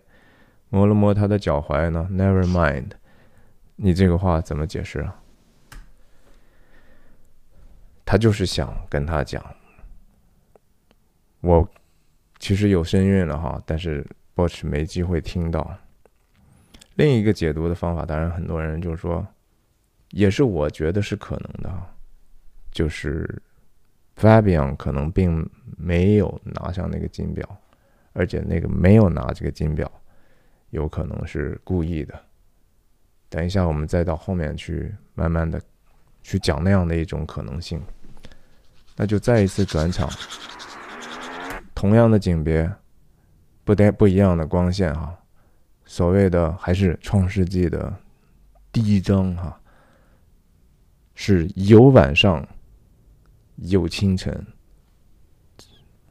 [0.69, 2.93] 摸了摸他的脚踝呢，Never mind，
[3.77, 5.17] 你这个话怎么解释啊？
[8.05, 9.43] 他就是想跟他讲，
[11.41, 11.69] 我
[12.43, 15.79] 其实有身孕了哈，但是 b o c h 没机会听到。
[16.97, 19.25] 另一个解读的方法，当然很多人就是说，
[20.11, 21.73] 也是我觉得是可能的，
[22.73, 23.41] 就是
[24.17, 27.49] Fabian 可能并没有拿上那个金表，
[28.13, 29.89] 而且那个没有拿这个金表，
[30.71, 32.21] 有可能是故意的。
[33.29, 35.63] 等一下，我们再到后面去慢慢的
[36.25, 37.81] 去讲那样的一种可能性。
[38.97, 40.11] 那就再一次转场，
[41.83, 42.73] 同样的景别，
[43.65, 45.19] 不带不一样的光线哈。
[45.85, 47.93] 所谓的还是《创世纪》的
[48.71, 49.61] 第一章哈，
[51.17, 52.47] 是有晚上，
[53.57, 54.47] 有清晨，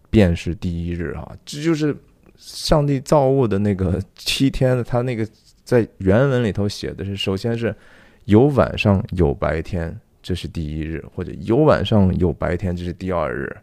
[0.09, 1.33] 便是第一日哈。
[1.45, 1.95] 这就是
[2.35, 5.25] 上帝造物的那个 七天，他那个
[5.63, 7.73] 在原文里头写的是，首先是
[8.25, 9.97] 有晚上，有白天。
[10.21, 13.57] 这是第一日，或者有晚上有白天，这是第二日，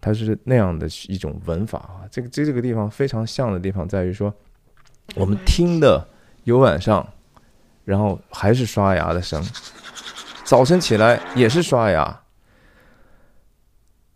[0.00, 2.08] 它是那样的一种文法啊。
[2.10, 4.32] 这个这这个地方非常像的地方在于说，
[5.14, 6.06] 我们听的
[6.44, 7.06] 有晚上，
[7.84, 9.42] 然后还是刷牙的声，
[10.44, 12.22] 早晨起来也是刷牙，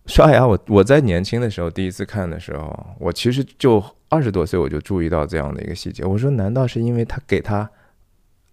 [0.07, 0.47] 刷牙。
[0.47, 6.05] 我我在年轻的时候第一次看的时候，我其实就二十多岁，我就注意到这样的一个细节。
[6.05, 7.71] 我说，难道是因为他给他？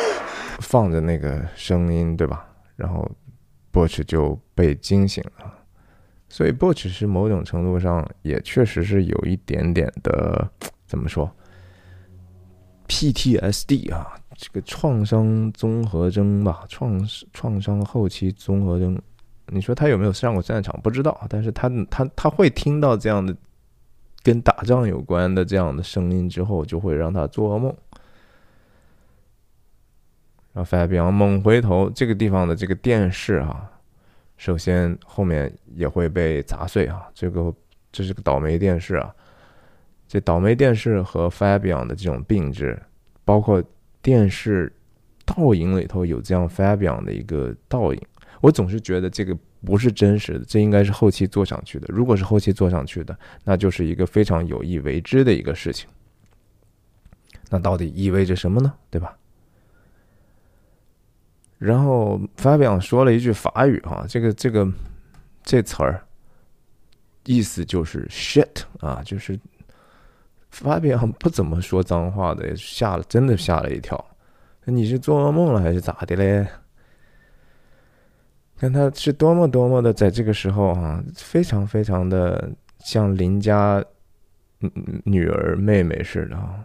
[0.62, 2.48] 放着那个声音，对吧？
[2.78, 3.06] 然后。
[3.74, 5.52] Butch 就被惊醒了，
[6.30, 10.48] 所以 Butch 是某种程度上也确实是有一点点的
[10.86, 11.36] 怎么说
[12.88, 17.00] ？PTSD 啊，这个创伤综合征吧，创
[17.32, 19.00] 创伤后期综合征。
[19.48, 20.80] 你说他有没有上过战场？
[20.82, 23.36] 不知道，但是他他他会听到这样的
[24.22, 27.76] 跟打仗有关的这样的声音之后，就会让他做噩梦。
[30.54, 33.70] 然后 Fabian 猛回头，这个地方的这个电视啊，
[34.38, 37.08] 首先后面也会被砸碎啊。
[37.14, 37.54] 这个
[37.92, 39.14] 这是个倒霉电视啊。
[40.14, 42.80] 这倒霉电视和 Fabian 的这种并置，
[43.26, 43.64] 包括
[44.00, 44.72] 电视
[45.26, 48.00] 倒影里头有这样 Fabian 的一个倒影，
[48.40, 51.88] 我总是觉得这个不是真实的，这应该是后期做上去的。
[51.90, 55.90] 如果是后期做上去的，那就是一个非常有意为之的一个事情。
[57.50, 58.72] 那到底意味着什么呢？
[58.92, 59.18] 对吧？
[61.58, 64.72] 然后 Fabian 说了一句法语哈，这个这个
[65.42, 66.06] 这词儿
[67.26, 69.40] 意思就是 shit 啊，就是
[70.54, 74.04] 发表不怎么说脏话的，吓了真的吓了一跳。
[74.66, 76.48] 你是做噩梦了还是咋的嘞？
[78.56, 83.84] 看他是多么多么的在这个时候啊，非常非常的像邻家
[85.04, 86.64] 女儿妹妹似的哈，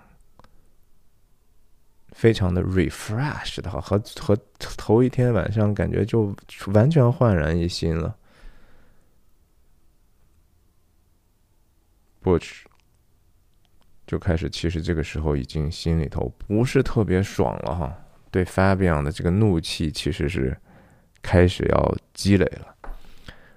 [2.13, 4.39] 非常的 refresh 的哈，和和
[4.77, 6.33] 头一天晚上感觉就
[6.75, 8.15] 完全焕然一新了。
[12.21, 12.68] 不，去
[14.09, 17.97] 就开始，其实这个时候已经心里头不是特别爽了哈，
[18.33, 20.59] 对 Fabian 的这个怒气其实是。
[21.21, 22.75] 开始要积累了。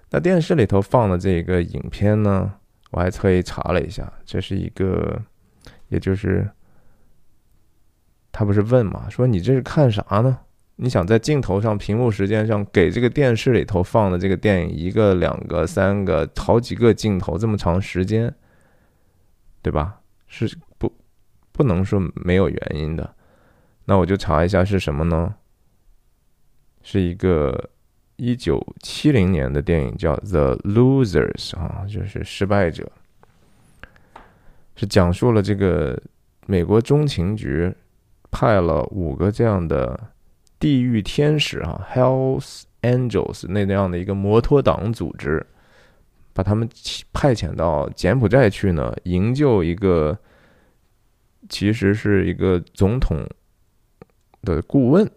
[0.10, 2.52] 那电视里头放的这个影片呢，
[2.90, 5.22] 我还特意查了一下，这是一个，
[5.90, 6.50] 也就是
[8.32, 10.40] 他不是问嘛，说你这是看啥呢？
[10.78, 18.34] 你想在镜头上、屏幕时间上给这个电视里头放的这个电影一个、两个、三个、好几个镜头这么长时间，
[19.62, 20.01] 对吧？
[20.32, 20.92] 是不
[21.52, 23.14] 不能说没有原因的。
[23.86, 25.36] 那我就查一下是什么呢？
[26.82, 27.70] 是一个
[28.16, 32.90] 一九七零年的电影，叫《The Losers》啊，就是失败者，
[34.76, 36.02] 是讲述了这个
[36.48, 37.72] 美国中情局
[38.32, 40.00] 派了五个这样的
[40.58, 45.46] 地狱天使啊 （Hell's Angels） 那那样的一个摩托党组织，
[46.34, 46.68] 把他们
[47.14, 50.18] 派遣到柬埔寨去呢，营救一个
[51.50, 53.18] 其实是一个总统
[54.42, 55.10] 的顾问。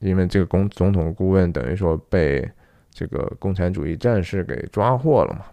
[0.00, 2.46] 因为这个公总统顾问等于说被
[2.90, 5.46] 这个共产主义战士给抓获了嘛，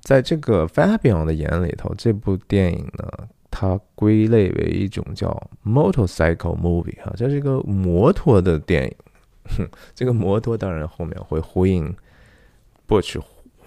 [0.00, 8.94] 在这个 Fabian 的眼里头，这部电影呢，它归类为一种叫 motorcycle movie 哈，这是一个摩托的电影。
[9.56, 11.92] 哼 这个摩托当然后面会呼应
[12.88, 13.22] Butch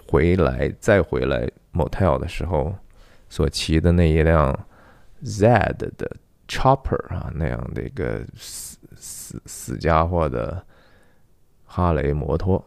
[0.06, 2.74] 回来再回来 motel 的时候
[3.30, 4.66] 所骑的那一辆
[5.22, 6.16] Z 的。
[6.48, 10.62] Chopper 啊，那样的一个死死死家伙的
[11.64, 12.62] 哈雷摩托，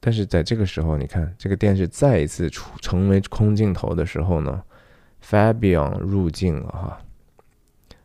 [0.00, 4.62] 但是在这个时候，你看这个电视再一次出成为空镜头的时候呢
[5.24, 7.00] ，Fabian 入镜了哈，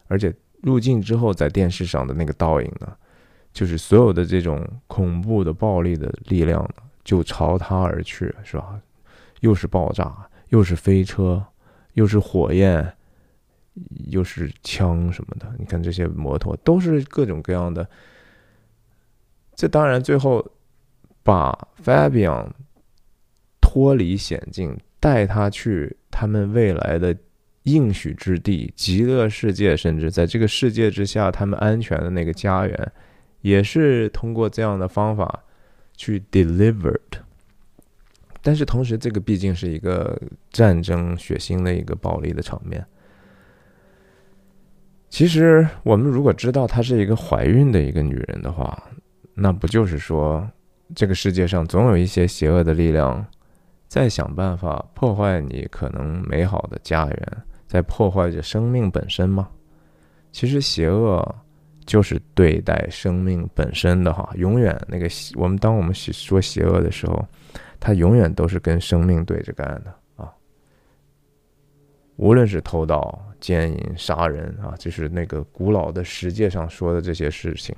[0.07, 2.95] 而且入镜之后，在电视上的那个倒影呢，
[3.55, 6.69] 就是所有的这种恐怖的暴力的力量，
[7.03, 8.79] 就朝他而去，是吧？
[9.39, 10.15] 又是爆炸，
[10.49, 11.43] 又是飞车。
[11.95, 12.93] 又是火焰，
[14.09, 17.89] 又是枪什么的，你看这些摩托都是各种各样的。
[19.55, 20.45] 这当然最后
[21.23, 22.49] 把 Fabian
[23.61, 27.15] 脱离险境，带他去他们未来的
[27.63, 32.91] 应许之地——极乐世界，甚至在这个世界之下，他们安全的那个家园，
[33.45, 35.43] 也是通过这样的方法
[35.95, 36.97] 去 delivered。
[38.41, 42.83] 但是同时，这个毕竟是一个战争、血腥的一个暴力的场面。
[45.11, 48.83] 其实，我们如果知道她是一个怀孕的一个女人的话，
[49.35, 50.49] 那不就是说，
[50.95, 53.23] 这个世界上总有一些邪恶的力量
[53.87, 59.49] 在想办法破坏你可能美好的家园，在破坏着生命本身吗？
[60.31, 61.35] 其实，邪恶
[61.85, 67.25] 就是对待生命本身的哈，永远那个我们当我们说邪恶的时候。
[67.77, 70.33] 他永远都是跟生命对着干的啊！
[72.15, 77.75] 无论是偷盗、奸淫、杀人啊，就是那个古老的世界上说的这些事情。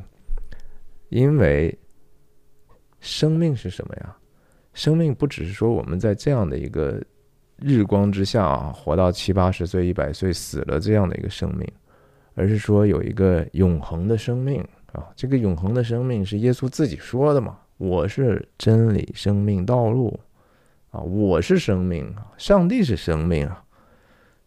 [1.09, 1.77] 因为
[3.01, 4.15] 生命是什么呀？
[4.73, 7.03] 生命不只是说我们在这样的一个
[7.57, 11.67] 日光之下啊，活到七八十岁、一百岁死了这样的一个生命，
[12.37, 15.09] 而是说有一个永恒的生命啊！
[15.15, 17.57] 这个永恒的生命是耶稣自己说的嘛？
[17.77, 20.19] 我是真理、生命、道路，
[20.91, 23.63] 啊，我是生命，上帝是生命啊，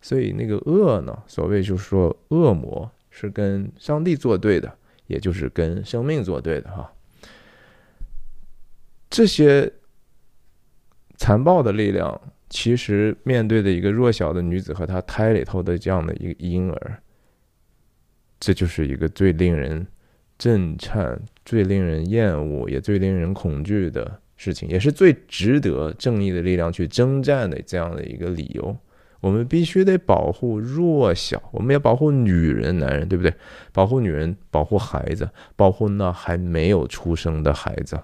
[0.01, 4.73] 所以那个恶呢，所谓就是说恶魔是跟上帝作对的，
[5.09, 6.93] 也就是跟生命作对的哈。
[9.11, 9.73] 这些
[11.17, 17.03] 残暴的力量，其实面对的一个弱小的女子和她胎里头的这样的一个婴儿，
[18.41, 19.87] 这就是一个最令人。
[20.39, 28.75] 震颤、最令人厌恶，也最令人恐惧的事情，也是最值得正义的力量去征战的这样的一个理由。
[29.21, 33.35] 我们必须得保护弱小，我们要保护女人、男人，对不对？
[33.71, 38.01] 保护女人，保护孩子，保护那还没有出生的孩子。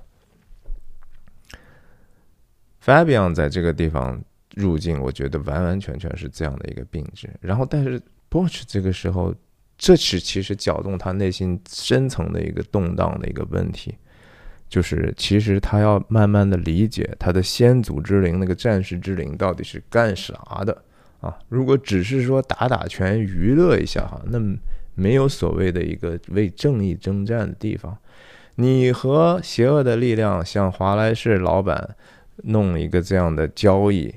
[2.85, 4.23] Fabian 在这个地方
[4.55, 7.31] 入境，我觉得完完全全是这样的一个病质。
[7.41, 9.35] 然后，但是 Borch 这个时候。
[9.79, 13.95] 这是其实搅动他内心深层的一个动荡的一个问题，
[14.69, 20.83] 就是其实他要慢慢的理解他的先祖之灵那个战士之灵到底是干啥的
[21.21, 21.37] 啊？
[21.49, 24.39] 如果只是说打打拳娱乐一下哈，那
[24.95, 27.97] 没有所谓的一个为正义征战的地方。
[28.55, 31.95] 你和邪恶的力量向华莱士老板
[32.45, 34.15] 弄一个这样的交易，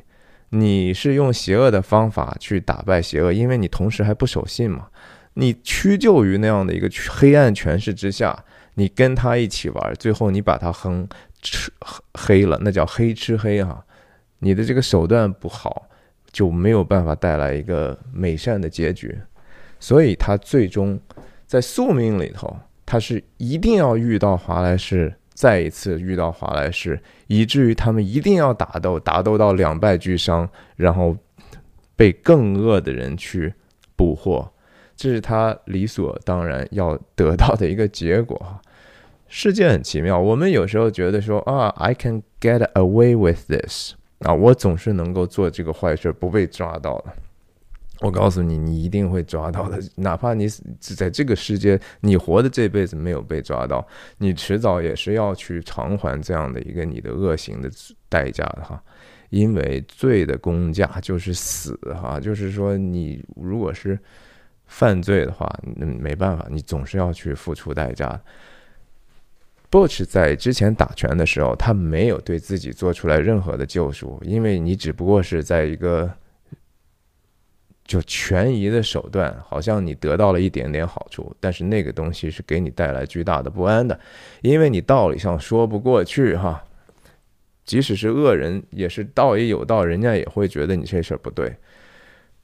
[0.51, 4.87] 你是用邪恶的方法去打败邪恶，因为你同时还不守信嘛。
[5.33, 8.43] 你屈就于那样的一个黑暗权势之下，
[8.75, 11.07] 你跟他一起玩，最后你把他哼
[11.41, 11.71] 吃
[12.13, 13.85] 黑了，那叫黑吃黑哈。
[14.39, 15.87] 你的这个手段不好，
[16.31, 19.17] 就没有办法带来一个美善的结局。
[19.79, 20.99] 所以他最终
[21.45, 22.55] 在宿命里头。
[22.91, 31.15] 他是一定要遇到华莱士，再一次遇到华莱士，以至于他们一定要打斗，打斗到两败俱伤，然后
[31.95, 33.53] 被更恶的人去
[33.95, 34.51] 捕获，
[34.99, 38.59] 这是他理所当然要得到的一个结果。
[39.29, 47.13] 世界很奇妙，我们有时候觉得说啊，I can get away with this，啊，我总是能够做这个坏事不被抓到的。
[48.01, 49.79] 我告诉你，你一定会抓到的。
[49.95, 50.49] 哪怕你
[50.81, 53.87] 在这个世界，你活的这辈子没有被抓到，
[54.17, 57.71] 你迟早也是要去偿还这样的一个你的恶行的
[58.09, 58.83] 代价的哈。
[59.29, 63.97] 因为罪的公价就是死哈，就是说你如果是
[64.69, 68.17] 犯罪的话，那没办法，你总是要去付出代价。
[69.69, 76.09] Butch 在之前打拳的时候，他没有对自己做出来任何的救赎，因为你只不过是在一个。
[77.85, 83.99] 就权宜的手段，好像你得到了一点点好处，但是那个东西是给你带来巨大的不安的，
[84.43, 86.63] 因为你道理上说不过去哈。
[87.65, 91.51] 即使是恶人，也是道也有道，人家也会觉得你这事儿不对。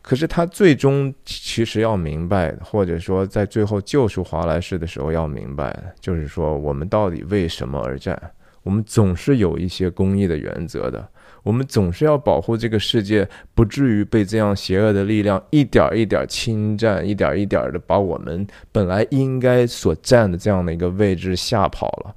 [0.06, 8.16] 可是他最终其实要明白，或者说在最后救赎华莱士的时候要明白，就是说我们到底为什么而战？
[8.62, 11.10] 我们总是有一些公益的原则的。
[11.42, 22.16] 我们总是要保护这个世界，不至于被这样邪恶的力量一点一点侵占，一点一点的把我们本来应该所占的这样的一个位置吓跑了。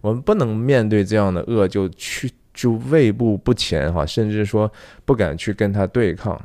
[0.00, 4.68] 我们不能面对这样的恶就去就畏步不前哈，甚至说
[5.04, 6.40] 不敢去跟他对抗。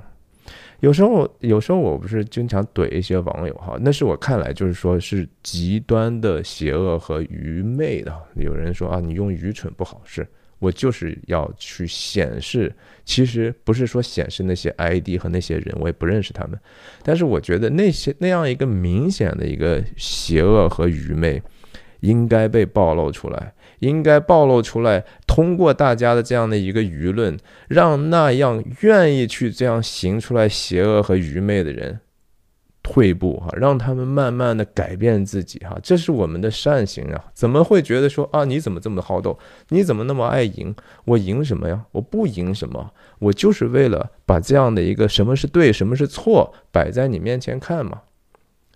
[0.83, 8.13] 有时候，有时候我不是经常怼一些网友哈，那是我看来就是说是极端的邪恶和愚昧的。
[8.35, 10.27] 有人说啊，你用愚蠢不好是。
[10.59, 12.73] 我就是要去显示，
[13.05, 16.59] 其实不是说显示那些 ID 和那些人，我也不认识他们。
[17.01, 21.41] 但是我觉得那些那样一个明显的一个邪恶和愚昧，
[22.01, 23.53] 应该被暴露出来，
[23.83, 31.99] 应该暴露出来，通过大家的这样的一个舆论，让那样愿意去这样行出来邪恶和愚昧的人。
[32.85, 37.25] 退步哈，让他们慢慢的改变自己哈，这是我们的善行啊！
[37.33, 39.39] 怎么会觉得说啊，你怎么这么好斗？
[39.69, 40.75] 你怎么那么爱赢？
[41.05, 41.81] 我赢什么呀？
[41.93, 42.91] 我不赢什么？
[43.19, 48.01] 我就是为了把这样的一个什么是对，什么是错摆在你面前看嘛！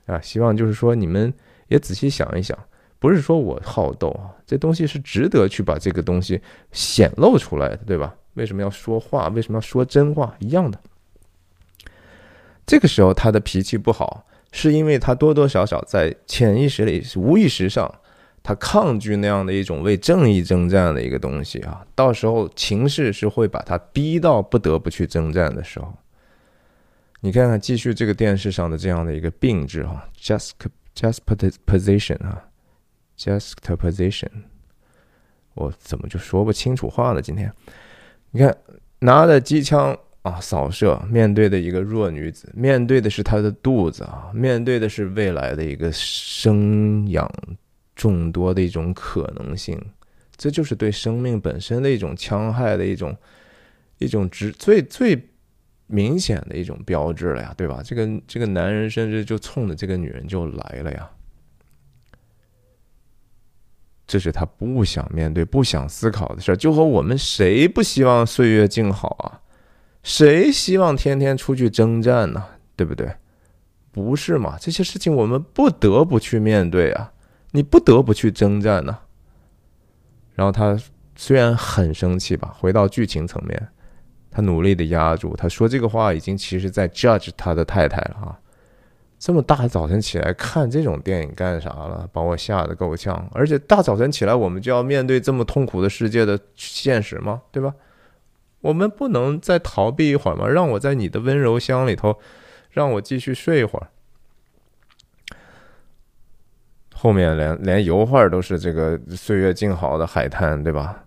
[0.06, 1.34] 啊，希望就是说你们
[1.68, 2.58] 也仔细想一想，
[3.00, 6.42] 不是说我好斗啊，这东西是值得去把这个东西
[6.72, 8.16] 显露出来的，对吧？
[8.34, 9.28] 为什么要说话？
[9.30, 10.36] 为什么要说真话？
[10.40, 10.80] 一样的。
[12.66, 17.94] 这个时候他的脾气不好，是因为他多多少少在潜意识里、无意识上，
[18.44, 21.86] 他抗拒那样的一种为正义征战的一个东西啊。
[21.96, 25.94] 到时候情势是会把他逼到不得不去征战的时候。
[27.22, 30.52] 你看看，继续这个电视上的这样的一个病质啊，just
[30.96, 31.20] just
[31.66, 32.47] position 啊
[33.18, 34.30] Just a position，
[35.56, 37.22] 我怎么就说不清楚话了？
[37.22, 37.52] 今天，
[38.32, 38.56] 你看
[39.00, 39.98] 拿着机枪。
[40.24, 40.42] 啊！
[40.42, 47.32] 扫射面对的一个弱女子，面对的是她的肚子啊，面对的是未来的一个生养
[47.96, 49.82] 众多的一种可能性，
[50.36, 53.16] 这就是对生命本身的一种戕害的一种
[54.00, 55.18] 一种直最最
[55.86, 57.82] 明显的一种标志了呀，对吧？
[57.82, 61.10] 这个这个男人甚至就冲着这个女人就来了呀，
[64.08, 69.42] 这是他不想面对、不想思考的事儿，就和我们谁不希望岁月静好啊？
[70.02, 72.46] 谁希望天天出去征战呢？
[72.78, 73.14] 对不对？
[73.92, 74.58] 不是嘛？
[74.60, 77.12] 这些事情我们不得不去面对啊！
[77.52, 79.00] 你不得不去征战呢。
[80.36, 80.80] 然后他
[81.16, 83.68] 虽然很生气吧，回到剧情层面，
[84.32, 85.36] 他努力的压住。
[85.36, 88.40] 他说这个话已经其实在 judge 他的太太了啊。
[89.20, 92.08] 这么大早晨起来看这种电影干啥了？
[92.14, 93.30] 把我吓得够呛。
[93.34, 97.42] 而且大早晨起来我们就要面对这么痛苦的世界的现实吗？
[97.52, 97.74] 对吧？
[98.62, 100.48] 我们不能再逃避一会儿吗？
[100.48, 102.20] 让我在你的温柔乡里头，
[102.70, 103.88] 让我继续睡一会儿。
[106.94, 111.06] 后面连连油画都是这个岁月静好的海滩，对吧？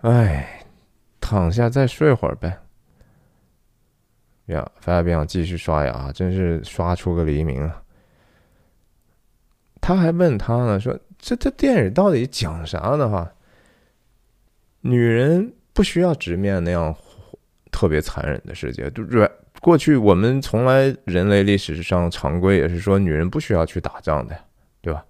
[0.00, 0.64] 哎，
[1.20, 2.61] 躺下再睡会儿呗。
[4.46, 7.82] 呀，发表继续刷牙，真是刷出个黎明啊！
[9.80, 13.08] 他还问他呢，说这这电影到底讲啥呢？
[13.08, 13.32] 哈，
[14.80, 16.94] 女人不需要直面那样
[17.70, 19.30] 特别残忍的世界，对不对？
[19.60, 24.36] 过去我们从来人类历史上常规也是说，女人不需要去打仗的，
[24.80, 25.04] 对吧？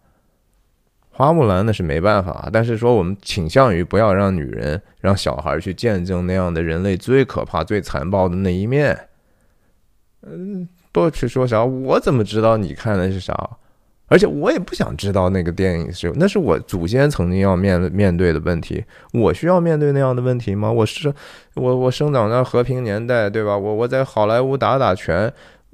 [1.10, 8.98] 花木兰那是没办法，但是说我们倾向于不要让女人、让小孩去见证那样的人类最可怕、最残暴的那一面。
[10.22, 13.34] 嗯，不去说啥，我怎么知道你看的是啥？
[14.08, 18.84] 而且我也不想知道那个电影是，那是我祖先曾经要面面对的问题。
[19.12, 20.70] 我需要面对那样的问题吗？
[20.70, 21.12] 我是
[21.54, 23.56] 我我生长在和平年代，对吧？
[23.56, 25.32] 我我在好莱坞打打拳、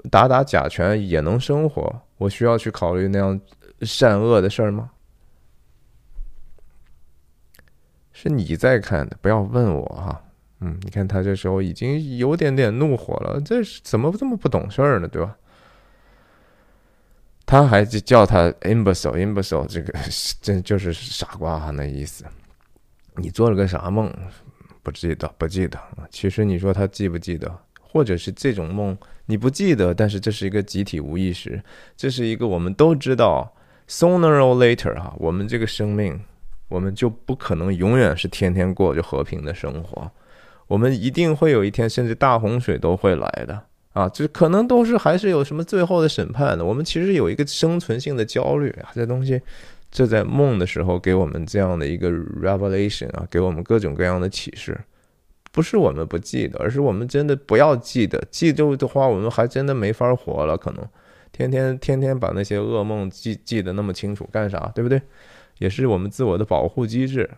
[0.09, 3.41] 打打假拳也能生活，我需要去考虑那样
[3.83, 4.91] 善恶的事儿吗？
[8.13, 10.23] 是你在看的，不要问我哈。
[10.61, 15.07] 嗯，你看他这时候已经有点点怒火了，这是怎么这么不懂事儿呢？
[15.07, 15.37] 对吧？
[17.47, 19.93] 他还叫他 imbecile，imbecile，这个
[20.43, 22.25] 真就是傻瓜哈，那意思。
[23.17, 24.13] 你做了个啥梦？
[24.83, 25.79] 不记得，不记得。
[26.11, 28.97] 其实你说他记不记得，或者是这种梦
[29.27, 31.63] 你不记得，但是这是一个集体无意识，
[31.97, 33.55] 这是一个我们都知道
[33.89, 36.19] ，sooner or later 哈，我们这个生命，
[36.69, 40.11] 我们就不可能永远是天天过着和平的生活，
[40.69, 43.65] 我们一定会有一天，甚至大洪水都会来的。
[43.95, 46.65] 啊，这可能都是还是有什么最后的审判的。
[46.65, 49.41] 我们其实有一个生存性的焦虑啊，这东西，
[49.91, 54.79] 这在梦的时候给我们这样的一个 revelation 啊，给我们各种各样的启示。
[55.51, 58.23] 不是我们不记得，而是我们真的不要记得。
[58.31, 60.57] 记住的话，我们还真的没法活了。
[60.57, 60.87] 可能
[61.33, 64.71] 天天天天把那些噩梦记记得那么清楚干啥？
[64.73, 65.01] 对不对？
[65.59, 67.29] 也是我们自我的保护机制。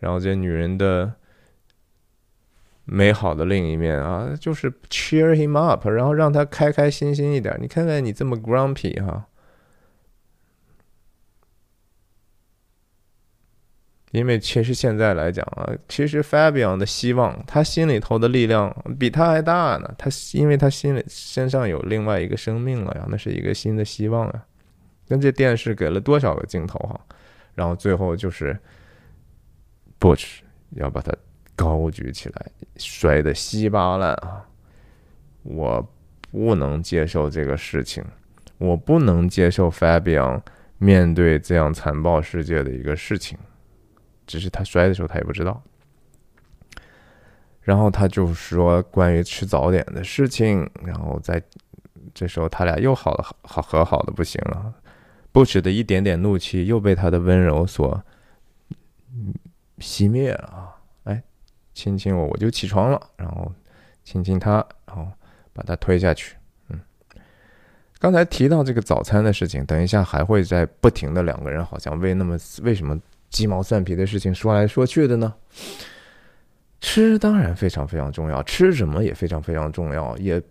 [0.00, 1.12] 然后这女人的。
[2.84, 7.56] 美好的另一面啊，就是 cheer him up，然后让他开开心心一点。
[7.60, 9.26] 你看看你这么 grumpy 哈，
[14.10, 19.94] 因为其实现在来讲啊，其实 Fabian 的希望，他心里头的力量比他还大呢。
[19.96, 24.44] 他因为他心里身上有另外一个生命了呀，那是一个新的希望呀。
[25.08, 27.00] 跟这电视给了多少个镜头哈，
[27.54, 28.58] 然后最后就是
[30.00, 31.14] Bush 要把他。
[31.54, 32.46] 高举起来，
[32.76, 34.46] 摔得稀巴烂啊！
[35.42, 35.86] 我
[36.30, 38.04] 不能接受这个事情，
[38.58, 40.40] 我不能接受 Fabian
[40.78, 43.38] 面对这样残暴世界的一个事情。
[44.26, 45.62] 只是他摔的时候，他也不知道。
[47.60, 51.42] 然后他就说关于吃早点的事情，然后在
[52.14, 54.72] 这时候他俩又好了，好和好的不行了。
[55.30, 58.02] 不止的一点点怒气又被他的温柔所
[59.78, 60.71] 熄灭了！
[61.74, 63.50] 亲亲我，我就起床了，然后
[64.04, 65.06] 亲亲他，然后
[65.52, 66.36] 把他推下去。
[66.68, 66.78] 嗯，
[67.98, 73.00] 刚才提到这个早餐的事情，等一下还会在不停的两个人好像为那么为什么
[73.30, 75.32] 鸡毛蒜皮的事情说来说去的呢？
[76.80, 80.42] 吃当然非常非常重要，吃什么也非常非常重要，也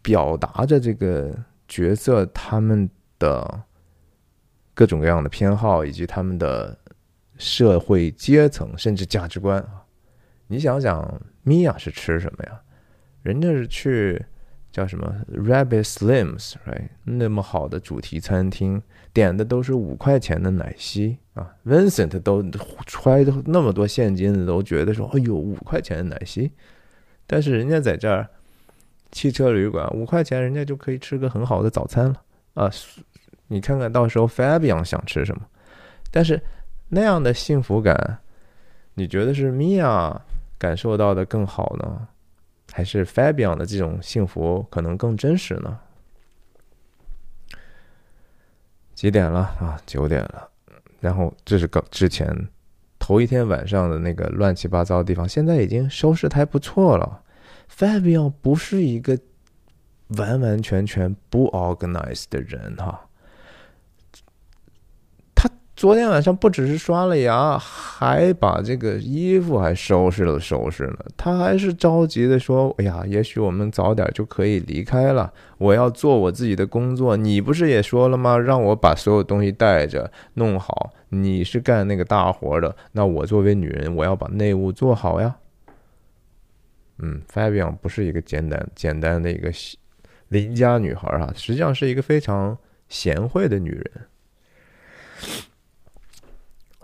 [0.00, 1.36] 表达着这个
[1.66, 2.88] 角色他们
[3.18, 3.62] 的
[4.72, 6.78] 各种各样的偏好以及他们的
[7.36, 9.83] 社会阶层甚至价值观啊。
[10.46, 12.60] 你想想，米娅是吃什么呀？
[13.22, 14.22] 人家是去
[14.70, 16.88] 叫什么 Rabbit Slims，right？
[17.04, 18.82] 那么好的主题餐厅，
[19.12, 21.54] 点的都是五块钱的奶昔啊。
[21.64, 22.42] Vincent 都
[22.86, 26.52] 揣着那么多现金，都觉得说，哎呦，五块钱的奶昔。
[27.26, 28.28] 但是人家在这儿
[29.10, 32.22] 汽车旅馆，五块钱人家就可以吃个很好的早餐了
[32.52, 32.70] 啊。
[33.48, 35.42] 你看看到时候 Fabian 想吃什么？
[36.10, 36.40] 但是
[36.88, 38.18] 那样的幸福感，
[38.94, 40.20] 你觉得是米娅？
[40.64, 42.08] 感受到的更好呢，
[42.72, 45.78] 还是 Fabian 的这种幸福可能更真实呢？
[48.94, 49.78] 几点了啊？
[49.84, 50.48] 九点了。
[51.00, 52.34] 然后这是个之前
[52.98, 57.22] 头一天晚上的那个乱七八糟的地方，现在已经收拾的还不错了。
[57.70, 59.18] Fabian 不是一个
[60.16, 63.06] 完完全全不 organized 的人哈。
[65.76, 70.98] 昨天晚上不只是刷了牙，还把这个衣服还收拾了收拾呢。
[71.16, 75.32] 他还是着急的说：“哎呀，也许我们早点就可以离开了。
[75.58, 77.16] 我要做我自己的工作。
[77.16, 78.38] 你不是也说了吗？
[78.38, 80.92] 让我把所有东西带着弄好。
[81.08, 85.34] 你是干那个大活的，那我作为女人，我要把内务做好呀。”
[86.98, 89.50] 嗯，Fabian 不是一个简单简单的一个
[90.28, 92.56] 邻家女孩啊，实际上是一个非常
[92.88, 93.90] 贤惠的女人。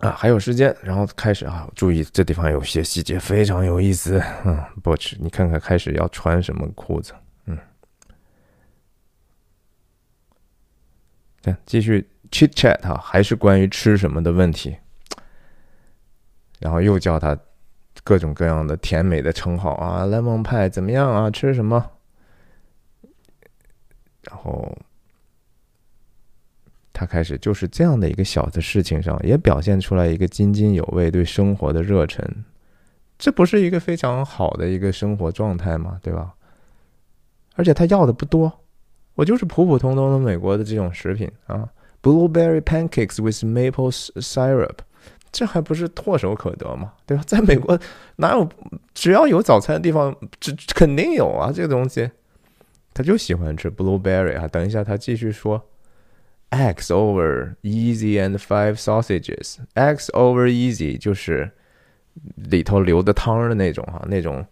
[0.00, 1.68] 啊，还有时间，然后开始啊！
[1.74, 4.18] 注意这地方有些细节非常有意思。
[4.46, 7.12] 嗯，Butch，你看看开始要穿什么裤子？
[7.44, 7.58] 嗯，
[11.42, 14.74] 看继续 chit chat 哈，还是关于吃什么的问题，
[16.60, 17.38] 然后又叫他
[18.02, 21.30] 各种各样的甜美的称号啊，lemon 派怎么样啊？
[21.30, 21.90] 吃什么？
[24.22, 24.74] 然后
[27.00, 32.22] 他开始就是这样的一个小的事情上，也表现出来一个津津有味对生活的热忱，
[33.18, 35.98] 这不是一个非常好的一个生活状态吗？
[36.02, 36.34] 对吧？
[37.54, 38.52] 而且他要的不多，
[39.14, 41.66] 我就是普普通通的美国的这种食品啊
[42.02, 44.80] ，blueberry pancakes with maple syrup，
[45.32, 46.92] 这还不是唾手可得吗？
[47.06, 47.24] 对吧？
[47.26, 47.80] 在美国
[48.16, 48.46] 哪有
[48.92, 52.10] 只要有早餐的地方，这肯定有啊，这个东西。
[52.92, 54.46] 他就喜欢吃 blueberry 啊！
[54.48, 55.64] 等一下，他继续说
[56.50, 59.56] ，X over easy and five sausages。
[59.74, 61.50] X over easy 就是
[62.36, 64.44] 里头流的汤的那种哈，那种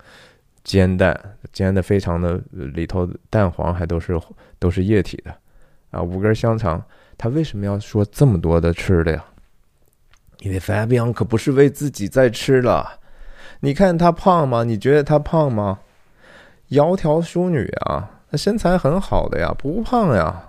[0.64, 4.18] 煎蛋煎的非常的里头蛋黄还都是
[4.58, 5.34] 都是液体的
[5.90, 6.02] 啊。
[6.02, 6.82] 五根香肠，
[7.16, 9.24] 他为什么要说这么多的吃的呀？
[10.40, 13.00] 因为 Fabian 可不是为自己在吃了。
[13.60, 14.62] 你看他胖吗？
[14.62, 15.80] 你觉得他胖吗？
[16.70, 18.20] 窈窕淑女啊！
[18.30, 20.47] 他身材很好的呀，不胖呀，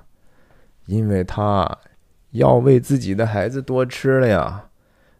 [0.89, 1.77] 因为他
[2.31, 4.65] 要为自己的孩子多吃了呀，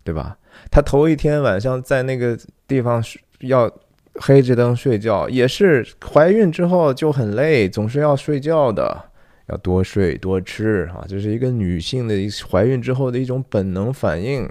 [0.04, 0.38] 对吧？
[0.72, 3.72] 他头一天晚上在那个地方睡要
[4.16, 9.06] 黑着灯睡觉，也是怀孕之后就很累，总是要睡觉的，
[9.48, 12.16] 要多睡多吃啊，这是一个女性的
[12.50, 14.50] 怀孕之后的一种本能反应。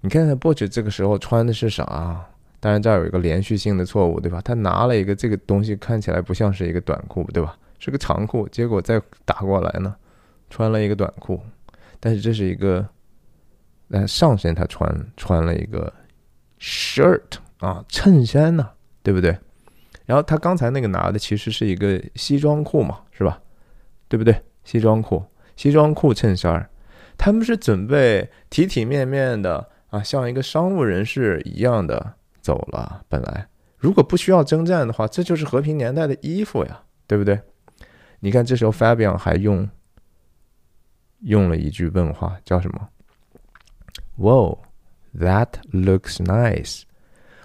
[0.00, 2.26] 你看看波姐这个时候穿的是啥？
[2.58, 4.40] 当然，这儿有一个连续性的错误，对吧？
[4.44, 7.56] 他拿了一个这个东西，看起来不像是一个短裤，对吧？
[7.82, 9.92] 是个长裤，结果再打过来呢，
[10.48, 11.40] 穿了一个短裤。
[11.98, 12.88] 但是这是一个，
[13.88, 15.92] 那上身他穿穿了一个
[16.60, 18.70] shirt 啊，衬衫呢，
[19.02, 19.36] 对不对？
[20.06, 23.42] 然后他刚才那个拿的其实是一个西装裤嘛，是吧？
[24.06, 24.40] 对不对？
[24.62, 25.24] 西装裤、
[25.56, 26.70] 西装裤、衬衫，
[27.18, 32.14] 他们是准备体体面面的啊，像一个商务人士一样的。
[32.40, 37.40] 走了，本来如果不需要征战的话，这就是和平年代的衣服呀，对不对？
[38.24, 39.68] 你看这时候 Fabian 还用
[41.22, 42.88] 用了一句问话，叫什么
[44.16, 44.58] ？Whoa,
[45.18, 46.82] that looks nice。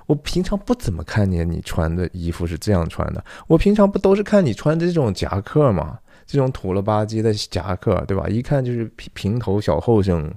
[0.05, 5.99] 我平常不怎么看见你穿的衣服是这样穿的，我平常不都是看你穿的这种夹克吗？
[6.27, 8.27] 这种土了吧唧的夹克，对吧？
[8.27, 10.31] 一看就是平平头小后生，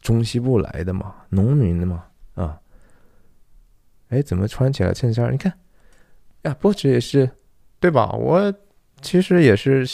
[0.00, 2.58] 中西部来的嘛，农民的嘛，啊。
[4.08, 5.32] 哎，怎么穿起来衬衫？
[5.32, 5.52] 你看，
[6.42, 7.30] 呀，波什也是，
[7.78, 8.10] 对吧？
[8.10, 8.52] 我
[9.06, 9.86] 其实也是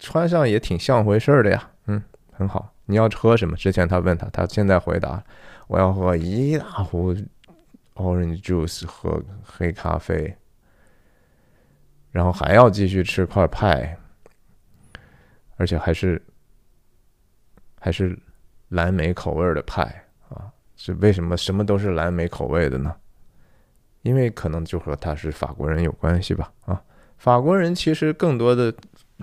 [0.00, 1.70] 穿上也挺像回事儿的呀。
[1.86, 2.02] 嗯，
[2.32, 2.74] 很好。
[2.86, 3.56] 你要喝什么？
[3.56, 5.22] 之前他问他，他现在回答：
[5.68, 7.14] 我要喝一大壶
[7.94, 10.36] orange juice，喝黑咖啡，
[12.10, 13.96] 然后还要继续吃块派，
[15.56, 16.20] 而且还是
[17.78, 18.18] 还是
[18.70, 19.82] 蓝莓口味的派
[20.28, 20.50] 啊！
[20.74, 22.92] 是为什么什么都是蓝莓口味的呢？
[24.02, 26.80] 因为可能就和他是法国人有关系吧，啊，
[27.16, 28.72] 法国人其实更多的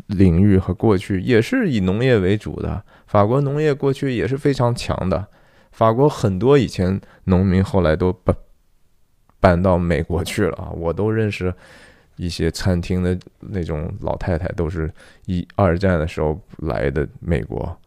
[0.08, 5.28] 领域和过去也是以农业为主的，法国农业过去也是非常强的，
[5.72, 8.36] 法国很多以前农民后来都搬
[9.40, 11.54] 搬到美国去了啊，我都认识
[12.16, 14.92] 一些餐厅的那种老太太，都是
[15.26, 17.78] 一二战的时候来的美国，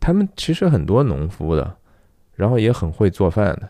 [0.00, 1.76] 他们其实很多农夫的，
[2.34, 3.68] 然后也很会做饭的。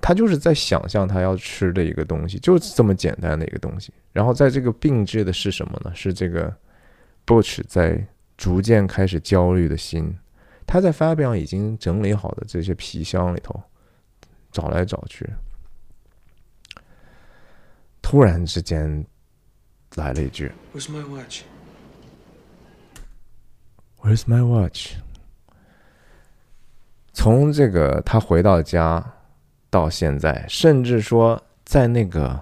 [0.00, 3.92] 他就是在想象他要吃的一个东西，就是这么简单的一个东西。
[4.12, 5.92] 然后在这个并置的是什么呢？
[5.94, 6.54] 是这个
[7.24, 10.14] Butch 在逐渐开始焦虑的心。
[10.66, 13.58] 他在 Fabian 已经整理好的这些皮箱里头
[14.52, 15.26] 找来找去，
[18.02, 19.06] 突然之间
[19.94, 21.42] 来了一句：“Where's my watch?
[24.02, 24.96] Where's my watch？”
[27.14, 29.14] 从这个他回到家。
[29.68, 32.40] 到现在，甚至说，在那个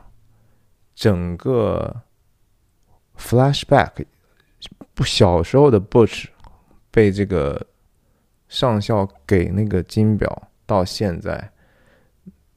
[0.95, 2.03] 整个
[3.19, 4.05] flashback
[4.93, 6.27] 不小时候的 Butch
[6.91, 7.67] 被这个
[8.49, 11.51] 上校给那个金表，到现在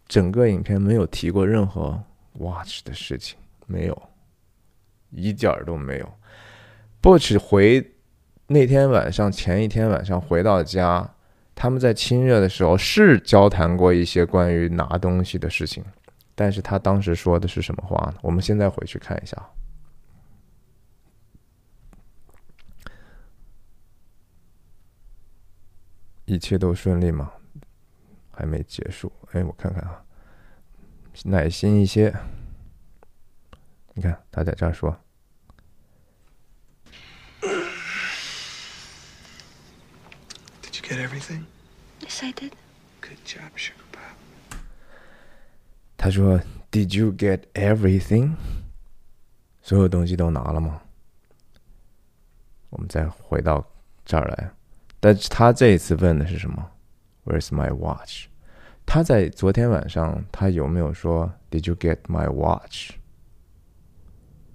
[0.07, 2.01] 整个影片没有提过任何
[2.33, 4.09] watch 的事情，没有
[5.11, 6.13] 一点儿都没有。
[7.01, 7.93] Butch 回
[8.47, 11.13] 那天晚上，前一天晚上回到家。
[11.59, 15.83] 他们在亲热的时候是交谈过一些关于拿东西的事情，
[16.35, 18.19] 但是他当时说的是什么话呢？
[18.21, 19.35] 我们现在回去看一下。
[26.25, 27.31] 一切都顺利吗？
[28.29, 29.11] 还没结束。
[29.31, 30.05] 哎，我看看啊，
[31.25, 32.13] 耐心一些。
[33.95, 34.95] 你看他在这儿说。
[40.87, 41.45] Get everything?
[41.99, 42.53] Yes, I did.
[43.01, 44.57] Good job, sugar pop.
[45.97, 46.39] 他说
[46.71, 48.35] ：“Did you get everything？”
[49.61, 50.81] 所有东西都拿了吗？
[52.69, 53.65] 我们再回到
[54.05, 54.51] 这儿来，
[54.99, 56.71] 但是他这一次问的是什么
[57.25, 58.27] ？Where's my watch？
[58.85, 62.91] 他在昨天晚上，他有没有说 “Did you get my watch？”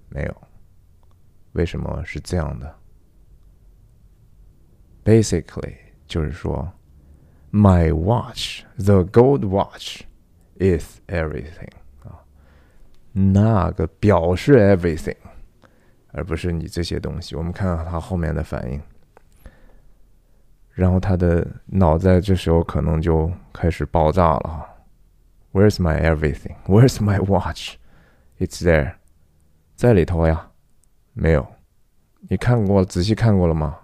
[0.09, 0.41] 没有。
[1.51, 2.79] 为什么是这样的
[5.05, 5.77] ？Basically，
[6.13, 6.71] 就是说
[7.51, 11.71] ，My watch，the gold watch，is everything
[12.03, 12.21] 啊，
[13.13, 15.17] 那个表示 everything，
[16.11, 17.35] 而不是你这些东西。
[17.35, 18.79] 我们看看他后面的反应。
[20.73, 24.67] 然后他的脑袋这时候可能就开始爆炸了。
[25.51, 26.55] Where's my everything?
[26.67, 27.77] Where's my watch?
[28.37, 28.97] It's there，
[29.75, 30.51] 在里头呀。
[31.13, 31.47] 没有，
[32.29, 33.79] 你看过仔细看过了吗？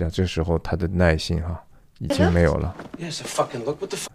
[0.00, 1.62] 这这时候他的耐心哈
[1.98, 2.74] 已经没有了。
[2.98, 3.78] Yes, a fucking look.
[3.80, 4.08] What the fuck?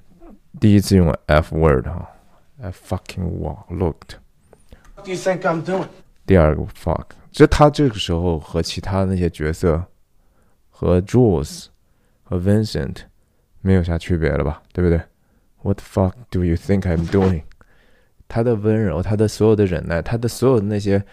[0.59, 2.09] 第一次用 F word 哈
[2.61, 4.17] ，I fucking walk looked。
[5.03, 5.87] do you think I'm doing?
[6.25, 9.83] 第二个 fuck，这他这个时候和其他那些角色
[10.71, 11.67] 和 Jules
[12.23, 12.97] 和 Vincent
[13.61, 14.63] 没有啥区别了吧？
[14.73, 14.99] 对不对
[15.61, 17.43] ？What the fuck do you think I'm doing？
[18.27, 21.03] 他的温柔，他的所有的忍耐，他的所有的那些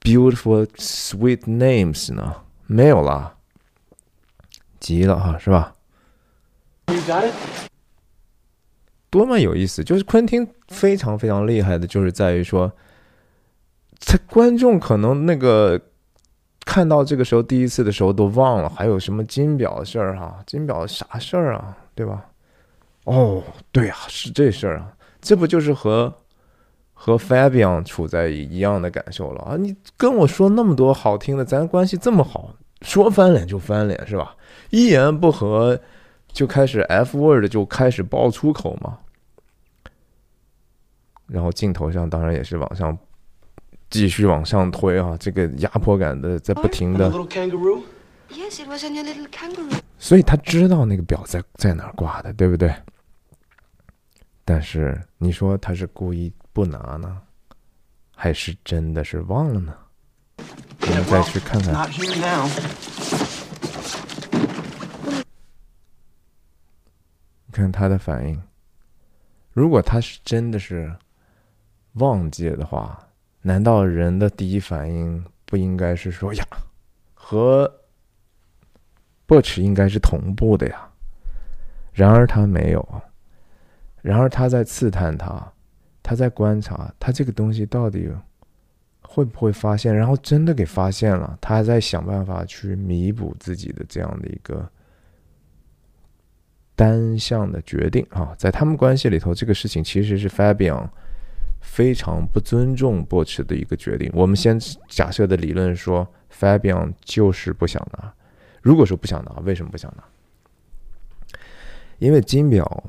[0.00, 2.36] beautiful sweet names 呢？
[2.66, 3.35] 没有了，
[4.80, 5.74] 急了哈，是吧？
[9.10, 9.82] 多么有意思！
[9.82, 12.70] 就是昆汀非常非常厉害的，就是在于说，
[14.00, 15.80] 他观众可能那个
[16.64, 22.26] 看到这个时候第一次的时候都忘了还有什么金表的事儿哈，金表啥事儿啊，对吧？
[23.04, 26.12] 哦，对啊，是这事儿啊，这不就是和
[26.92, 29.56] 和 Fabian 处在一样的感受了啊？
[29.56, 34.34] 你跟我说那么多好听的，咱关系这么好，说翻脸就翻脸是吧？
[34.70, 35.80] 一言不合
[36.32, 38.98] 就开始 F word 就开始爆粗口嘛。
[41.26, 42.96] 然后镜头上当然也是往上
[43.90, 47.82] 继续往上推啊，这个压迫感的在不停的，little kangaroo?
[48.30, 49.80] Yes, it was on your little kangaroo.
[49.98, 52.74] 所以他知道那个表在在哪儿挂的，对不对？
[54.44, 57.20] 但是你说他是故意不拿呢，
[58.14, 59.74] 还是真的是忘了呢？
[60.80, 61.74] 我们再去看看
[67.56, 68.40] 看他的反应。
[69.52, 70.94] 如果他是真的是
[71.94, 73.08] 忘记了的话，
[73.42, 76.44] 难道人的第一反应不应该是说呀，
[77.14, 77.80] 和
[79.26, 80.90] Butch 应该是同步的呀？
[81.92, 83.02] 然而他没有，
[84.02, 85.52] 然而他在刺探他，
[86.02, 88.10] 他在观察他这个东西到底
[89.00, 94.70] 会不会发现，然后真的给发现了，他还在想办法去弥补自己的这样的一个。
[96.76, 100.88] 单向的决定啊，在他们关系里头，这个事情其实是 Fabian
[101.60, 104.08] 非常不尊重波池的一个决定。
[104.14, 108.12] 我们先假设的理论说，Fabian 就是不想拿。
[108.60, 110.04] 如果说不想拿，为什么不想拿？
[111.98, 112.84] 因为金表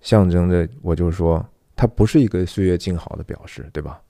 [0.00, 1.44] 象征着，我就说
[1.74, 4.00] 它不是一个岁月静好的表示，对吧？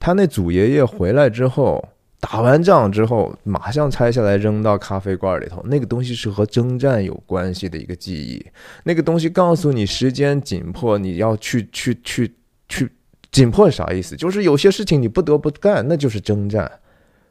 [0.00, 1.86] 他那祖爷爷回来之后。
[2.20, 5.62] 打完仗之后，马上拆下来扔到咖啡罐里头。
[5.66, 8.44] 那个东西是和征战有关系的一个记忆。
[8.84, 12.34] 那个东西告诉你时间紧迫，你要去去去
[12.68, 12.92] 去。
[13.30, 14.16] 紧迫啥意思？
[14.16, 16.80] 就是有些事情你不得不干，那就是征战。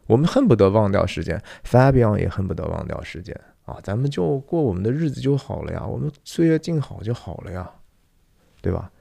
[0.05, 3.35] 我们恨不得忘掉时间，Fabian 也恨不得忘掉时间
[3.65, 3.77] 啊！
[3.83, 7.69] 咱们就过我们的日子就好了呀，我们岁月静好就好了呀，
[8.61, 8.91] 对吧？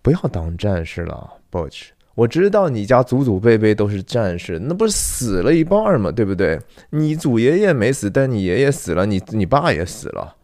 [0.00, 1.90] 不要当战士了，Butch。
[2.16, 6.10] 我知道你家祖祖辈辈都是战士，那不是死了一半吗？
[6.10, 6.58] 对不对？
[6.90, 10.36] 你祖爷爷没死，但你爷爷死了，你你爸也死了，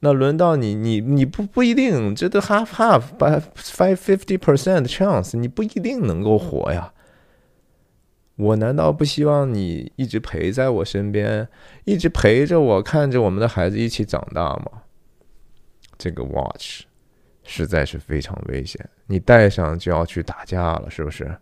[0.00, 6.92] 那轮到你，你你不不一定，这都 half half by five fifty percent chance，你不一定能够活呀。
[8.36, 11.48] 我难道不希望你一直陪在我身边，
[11.84, 14.82] 一直陪着我，看着我们的孩子一起长大吗？
[15.96, 16.82] 这个 watch。
[17.42, 21.36] 实在是非常危险，你戴上就要去打架了，是不是？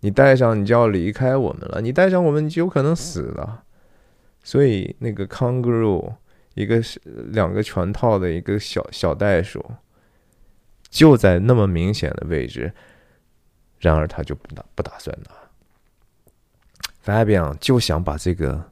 [0.00, 3.62] 你戴上你就要离开我们了，你戴上我们就有可能死了。
[4.42, 6.12] 所以那个 kangaroo
[6.54, 9.64] 一个是两个全套的一个小小袋鼠，
[10.90, 12.72] 就在那么明显的位置，
[13.78, 15.30] 然而他就不打不打算拿。
[17.04, 18.70] Fabian 就想把这个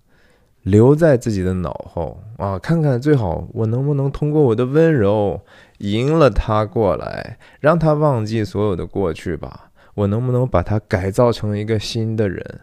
[0.62, 5.40] 留在自己的脑后啊，看看最好我能不能通过我的温柔。
[5.80, 9.70] 赢了他过来，让他忘记所有的过去吧。
[9.94, 12.60] 我能不能把他改造成一个新的人？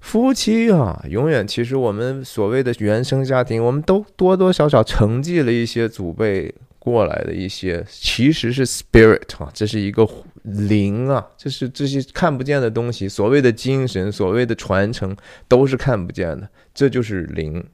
[0.00, 10.08] 夫妻啊，永远其实我们所谓的原生家庭，我们都多多少少承继了一些祖辈过来的一些，其实是 spirit 啊，这是一个
[10.44, 15.16] 灵啊，这是这些看不见的东西，所谓的精神，所谓的传承，
[15.48, 17.64] 都是看不见的，这就是灵。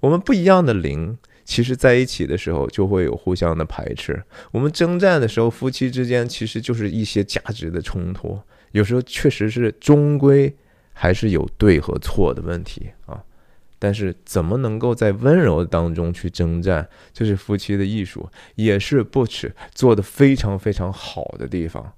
[0.00, 1.18] 我们不一样的灵，
[1.48, 4.22] 其实在一起的时候就会有互相的排斥。
[4.52, 8.38] 我们征战的时候，夫妻之间其实就是一些价值的冲突，
[8.72, 10.54] 有时候确实是终归。
[11.00, 13.22] 还是有对和错的问题啊，
[13.78, 21.92] 但是怎么能够在温柔当中去征战，这是夫妻的艺术，也是 Butch 做的非常非常好的地方。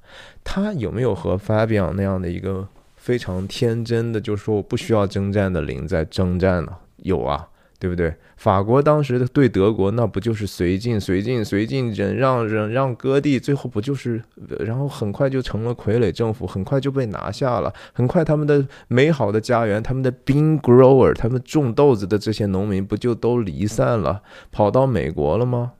[0.44, 6.76] 他有没有和 Fabian 那样的一个非常天真的，就说我不需要征战的灵在征战呢？
[6.98, 7.48] 有啊。
[7.80, 8.14] 对不对？
[8.36, 14.22] 法国当时的对德国，那不就是绥靖、绥靖、绥靖，忍让、忍让割地，最后不就是，
[14.58, 17.72] 然后很快就成了傀儡政府，很快就被拿下了。
[17.94, 24.22] 很快，他们的美好的家园，他们的 bean grower，他们种豆子的这些农民，不就都离散了，
[24.52, 25.72] 跑到美国了吗？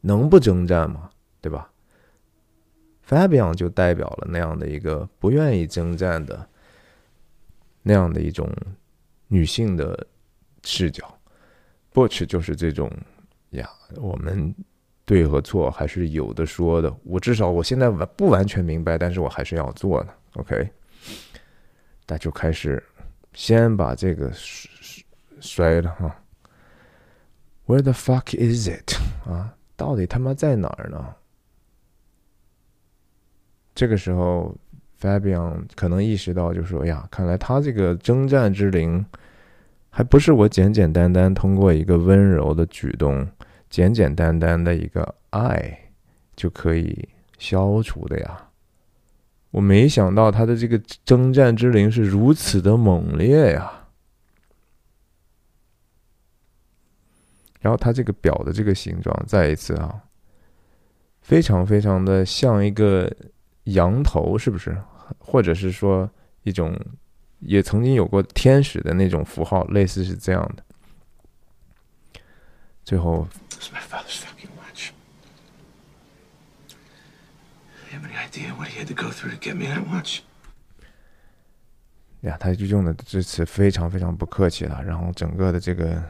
[0.00, 1.10] 能不征战吗？
[1.42, 1.70] 对吧
[3.06, 6.48] ？Fabian 就代表了那样的一个不愿意征战的
[7.82, 8.50] 那样的一种
[9.28, 10.06] 女性的。
[10.64, 11.18] 视角
[11.92, 12.90] ，Butch 就是这种
[13.50, 14.54] 呀，我们
[15.04, 16.94] 对和错还是有的说的。
[17.04, 20.14] 我至少我现在完不完全明白，但是我还是要做的。
[20.34, 20.70] OK，
[22.06, 22.82] 那就开始
[23.32, 24.30] 先把这个
[25.40, 26.16] 摔了哈。
[27.66, 28.94] Where the fuck is it？
[29.28, 31.14] 啊，到底他妈在哪儿呢？
[33.74, 34.54] 这个时候
[35.00, 39.04] ，Fabian 可能意识到，就说呀，看来他这个征战之灵。
[39.92, 43.28] 还不是我简简单单通过一个温柔的举动，
[43.68, 45.90] 简简单单的一个爱
[46.36, 48.48] 就可以消除的呀！
[49.50, 53.88] 我没想到他的这个征战之灵是如此的猛烈呀！
[57.60, 60.04] 然后他这个表的这个形状，再一次啊，
[61.20, 63.12] 非常非常的像一个
[63.64, 64.80] 羊头，是不是？
[65.18, 66.08] 或者是说
[66.44, 66.78] 一种。
[67.40, 70.62] 也曾经有过天使的那种符号，类似是这样的。
[72.84, 73.26] 最后，
[82.22, 84.82] 呀，他就用的这词非常非常不客气了。
[84.84, 86.02] 然后整个的这个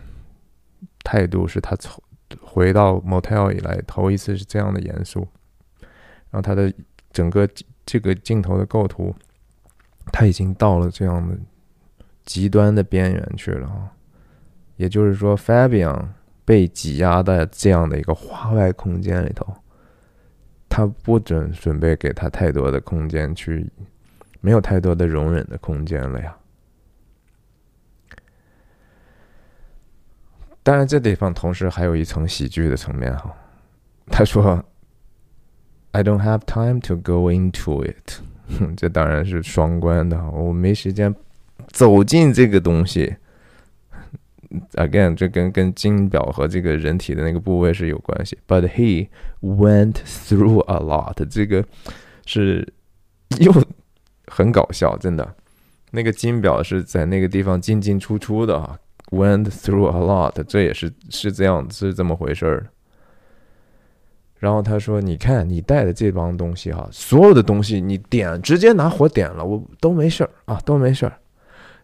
[1.04, 2.02] 态度是他从
[2.40, 5.28] 回到 motel 以来头一次是这样的严肃。
[6.30, 6.72] 然后他的
[7.12, 7.48] 整个
[7.86, 9.14] 这个镜头的构图。
[10.12, 11.36] 他已经到了这样的
[12.24, 13.92] 极端的边缘去了啊，
[14.76, 16.08] 也就是说，Fabian
[16.44, 19.54] 被挤压在这样的一个花外空间里头，
[20.68, 23.70] 他不准准备给他太多的空间去，
[24.40, 26.36] 没有太多的容忍的空间了呀。
[30.62, 33.34] 当然，这地方同时还有一层喜剧的层面哈。
[34.06, 34.62] 他说
[35.92, 38.20] ：“I don't have time to go into it。”
[38.58, 41.14] 哼 这当然是双关的，我没时间
[41.68, 43.16] 走进这个东西。
[44.72, 48.36] Again，这跟跟金表和这个人体的那个部位是有关系。
[48.48, 49.08] But he
[49.40, 51.64] went through a lot，这个
[52.26, 52.72] 是
[53.38, 53.52] 又
[54.26, 55.36] 很搞笑，真的。
[55.92, 58.76] 那个金表是在那个地方进进出出的啊
[59.10, 62.66] ，went through a lot，这也是是这样，是这么回事儿。
[64.40, 71.12] 然后他说：“你看，你带的这帮东西哈，所有的东西你点直接拿火点了，我都没事儿啊，都没事儿。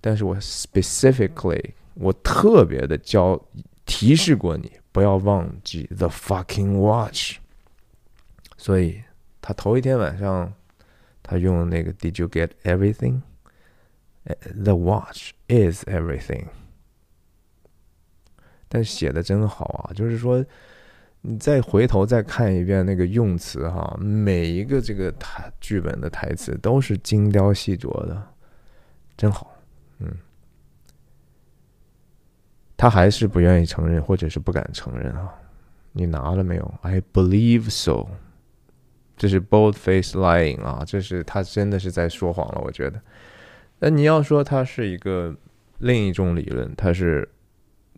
[0.00, 3.38] 但是我 specifically 我特别的教
[3.84, 7.36] 提示过你，不要忘记 the fucking watch。
[8.56, 9.02] 所以
[9.42, 10.50] 他头一天晚上
[11.22, 13.20] 他用那个 Did you get everything?
[14.24, 16.46] The watch is everything。
[18.66, 20.42] 但写的真好啊，就是说。”
[21.28, 28.22] 你再回头再看一遍那个用词哈，每一个这个台剧本的台词都是精雕细琢的，
[29.16, 29.52] 真好。
[29.98, 30.08] 嗯，
[32.76, 35.34] 他还是不愿意承认，或者是不敢承认啊。
[35.90, 38.06] 你拿了没有？I believe so。
[39.16, 42.60] 这是 bold face lying 啊，这是他真的是在说谎了。
[42.62, 43.00] 我觉得，
[43.80, 45.34] 那你要说他是一个
[45.78, 47.28] 另一种理论，他是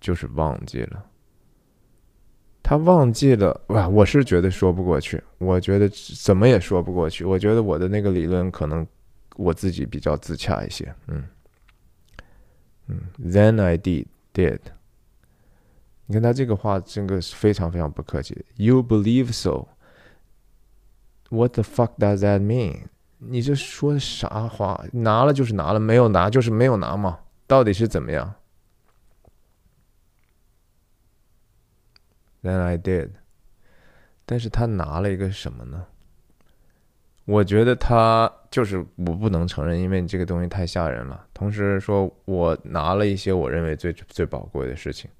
[0.01, 1.05] 就是忘记了。
[2.68, 3.88] 他忘记了哇！
[3.88, 5.88] 我是觉得说不过去，我觉得
[6.22, 7.24] 怎么也说不过去。
[7.24, 8.86] 我觉得我的那个理论可能
[9.36, 10.94] 我自己比较自洽一些。
[11.06, 11.24] 嗯
[12.88, 14.04] 嗯，Then I did
[14.34, 14.58] did。
[16.04, 18.44] 你看他这个话，这个是非常非常不客气。
[18.56, 19.68] You believe so?
[21.30, 22.82] What the fuck does that mean?
[23.16, 24.84] 你这说的啥话？
[24.92, 28.34] 拿了就是拿了，没有拿就是没有拿嘛，到底是怎么样
[32.43, 33.11] ？Then I did，
[34.24, 35.86] 但是他拿了一个什么呢？
[37.24, 41.26] 我觉得他就是我不能承认，因为你这个东西太吓人了。
[41.34, 45.11] 同时说，我拿了一些我认为最最宝贵的事情，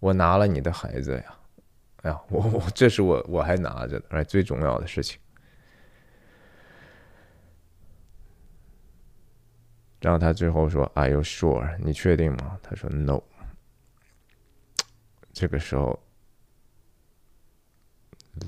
[0.00, 1.38] 我拿了你的孩子呀，
[2.02, 5.20] 哎呀， 我我这是我我还拿着的，哎，最重要的事情。
[10.00, 11.76] 然后他最后说：“Are you sure？
[11.78, 13.20] 你确定吗？”他说：“No。”
[15.32, 15.98] 这个时候，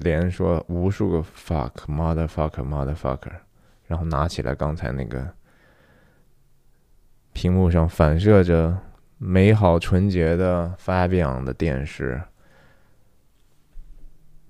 [0.00, 3.32] 连说无数个 fuck motherfucker motherfucker，
[3.86, 5.34] 然后拿起来刚才那个
[7.32, 8.78] 屏幕上反射着
[9.16, 12.22] 美好纯洁的 Fabian 的电视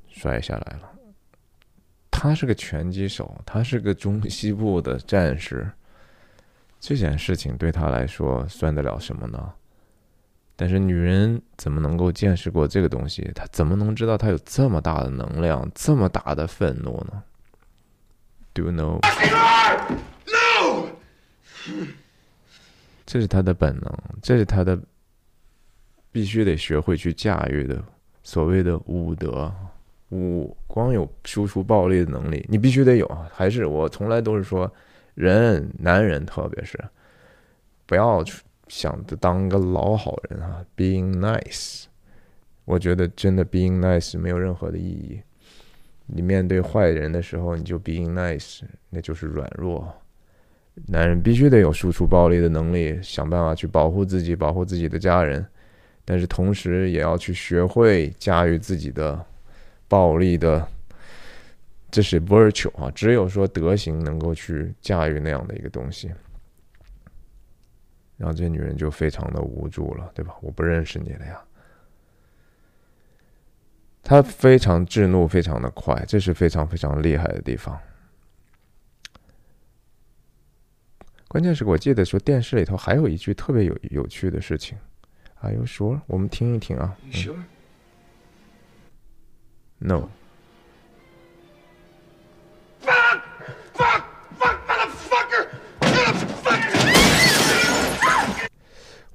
[0.08, 0.90] 摔下来了。
[2.10, 5.70] 他是个拳击手，他是个中西部的战士。
[6.80, 9.52] 这件事情对他来说算得了什么呢？
[10.60, 13.30] 但是女人怎么能够见识过这个东西？
[13.32, 17.22] 她怎么能知道他有这么大的能量，这么大的愤怒呢
[18.52, 18.98] ？Do you know？
[23.06, 24.76] 这是他的本能，这是他的
[26.10, 27.80] 必须得学会去驾驭的
[28.24, 29.54] 所谓的武德。
[30.08, 33.06] 武光有输出暴力的能力，你必须得有。
[33.32, 34.68] 还是我从来都是说。
[35.14, 36.78] 人，男人特别是，
[37.86, 38.22] 不要
[38.68, 41.84] 想着当个老好人啊，being nice，
[42.64, 45.20] 我觉得真的 being nice 没有任何的意义。
[46.06, 48.60] 你面对坏人的时候，你就 being nice，
[48.90, 49.92] 那就是软弱。
[50.86, 55.44] 男人必须得有输出暴力的能力，想办法去保护自己，保护自己的家人，
[56.04, 59.22] 但是同时也要去学会驾驭自己的
[59.88, 60.66] 暴力的。
[61.90, 66.10] 这是 virtue 啊，只有说德行能够去驾驭那样的一个东西，
[68.18, 70.34] 然后这女人就非常的无助了，对吧？
[70.42, 71.40] 我不认识你了呀。
[74.02, 77.78] 他非常制怒，非常的快，这是非常非常厉害的地方。
[81.28, 84.76] 关键是我记得说电视里头还有一句特别有有趣的事情，
[85.40, 86.96] 啊，有说我们听一听啊。
[89.78, 90.08] No。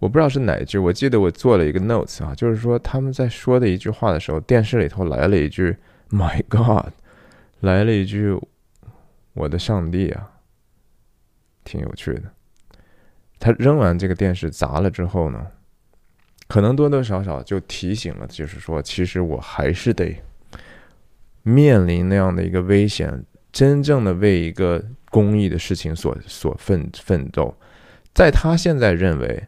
[0.04, 5.78] 我不知道是哪一句，我记得我做了一个 notes 啊，就是说他们在说的一句话的时候，电视里头来了一句
[6.10, 6.91] “My God”，
[7.62, 8.38] 来了一句
[9.34, 10.30] “我的上帝啊”，
[11.64, 12.24] 挺有趣的。
[13.39, 15.47] 他扔完这个电视砸了之后呢，
[16.49, 20.22] 可能多多少少就提醒了，就是说，其实我还是得
[21.43, 23.24] 面临那样的一个危险，
[23.54, 27.56] 真正的为一个公益的事情所所奋奋斗。
[28.14, 29.47] 在他现在认为。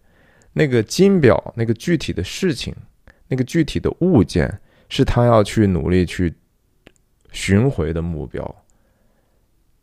[0.58, 2.74] 那个金表，那个具体的事情，
[3.28, 6.34] 那个具体的物件，是他要去努力去
[7.34, 8.56] 寻回的目标。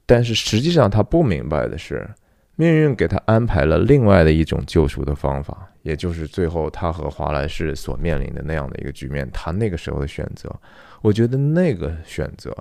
[0.07, 2.09] 但是实际上，他不明白的是，
[2.57, 9.31] 命运给他安排了另外的一种救赎的方法，也就是最后他和华莱士所面临的那样的一个局面。
[9.31, 10.51] 他那个时候的选择，
[11.03, 12.57] 我觉得那个选择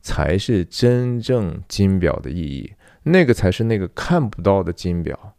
[0.00, 2.72] 才是真正金表的意义，
[3.04, 5.36] 那个才是那个看不到的金表，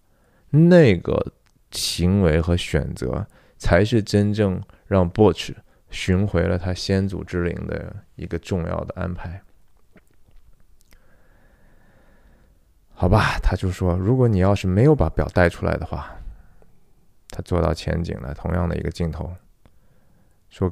[0.50, 1.34] 那个。
[1.74, 5.54] 行为和选择才是真正让 Butch
[5.90, 9.42] 寻回了他先祖之灵的一个重要的安排。
[12.96, 16.16] 好吧，他就说，如果你要是没有把表带出来的话，
[17.30, 19.30] 他做到前景了，同样的一个镜头，
[20.50, 20.72] 说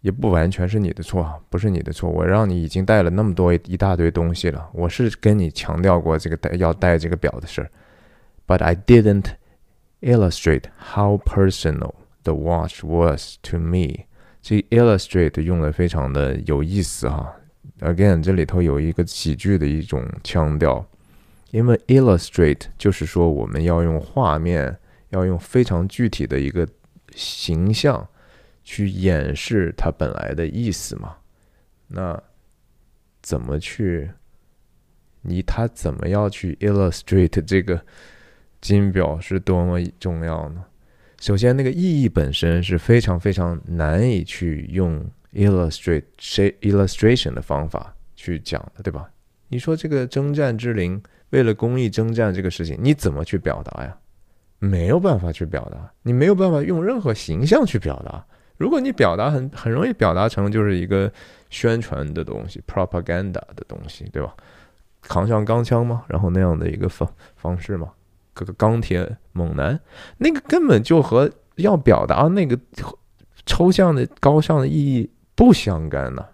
[0.00, 7.70] 也不完全是你的错，不是你的错，我让你已经带了那么多一大堆东西了，我是跟你强调过这个带要带这个表的事儿
[8.46, 9.26] ，But I didn't。
[10.06, 14.06] Illustrate how personal the watch was to me。
[14.40, 17.34] 这 illustrate 用的非常的有意思哈。
[17.80, 20.86] Again，这里头有一个喜剧的一种腔调，
[21.50, 24.78] 因为 illustrate 就是说我们要用画面，
[25.08, 26.68] 要用非常具体的一个
[27.16, 28.06] 形象
[28.62, 31.16] 去掩饰它本来的意思嘛。
[31.88, 32.22] 那
[33.22, 34.12] 怎么去？
[35.22, 37.82] 你他怎么要去 illustrate 这个？
[38.66, 40.64] 金表是多么重要呢？
[41.20, 46.02] 首先，那个意义本身是非常非常难以去用 illustrate
[46.60, 49.08] illustration 的方法去讲的，对吧？
[49.48, 51.00] 你说这个征战之灵
[51.30, 53.96] 为了公益征战这个事情，你怎么去表达呀？
[54.58, 58.24] 没有办法去表达，你没有办法用任何形象去表达。
[58.56, 61.12] 如果你表达很很容易表达成就是一个
[61.50, 64.34] 宣传的东西，propaganda 的东西，对吧？
[65.02, 66.04] 扛上钢枪吗？
[66.08, 67.92] 然后那样的一个方方式吗？
[68.36, 69.80] 这个钢铁猛男，
[70.18, 72.58] 那个根本就和要表达那个
[73.46, 76.24] 抽象的高尚的意义不相干呢。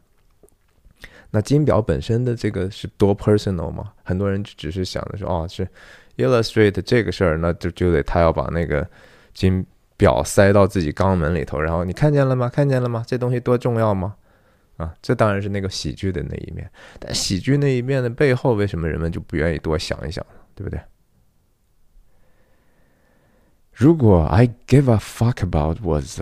[1.30, 3.92] 那金表本身的这个是多 personal 吗？
[4.02, 5.66] 很多人只是想着说，哦，是
[6.16, 8.86] illustrate 这个事儿，那就就得他要把那个
[9.32, 9.64] 金
[9.96, 12.50] 表塞到自己肛门里头，然后你看见了吗？
[12.50, 13.02] 看见了吗？
[13.06, 14.14] 这东西多重要吗？
[14.76, 20.40] 啊，这当然是那个喜剧的那一面，但喜剧那一面的背后，为什么人们就不愿意多想一想呢？
[20.54, 20.78] 对不对？
[23.72, 26.20] 如果 I give a fuck about was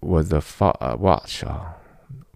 [0.00, 0.40] was a
[0.96, 1.76] watch 啊，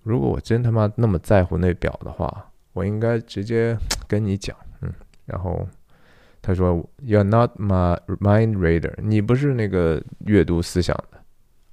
[0.03, 3.77] 如果我真他妈那么在乎那表的话，我应该直接
[4.09, 4.93] 跟你讲，嗯，
[5.27, 5.67] 然后
[6.41, 11.21] 他说 You're not my mind reader，你不是那个阅读思想的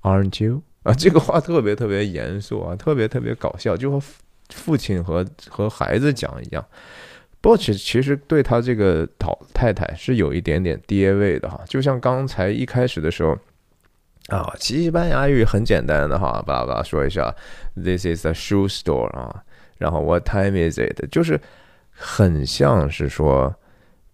[0.02, 0.62] ，Aren't you？
[0.84, 4.02] 啊，这个话特别特别严肃啊，特别特别搞笑，就和
[4.50, 6.66] 父亲和和孩子讲一样。
[7.42, 13.38] 不过其实对他这个老太太是有一点点爹味的哈，就像刚才一开始的时候
[14.28, 17.34] 啊，西班牙语很简单的哈，巴拉巴拉说一下
[17.76, 19.44] ，This is a shoe store 啊，
[19.78, 21.10] 然后 What time is it？
[21.12, 21.40] 就是
[21.92, 23.56] 很像是说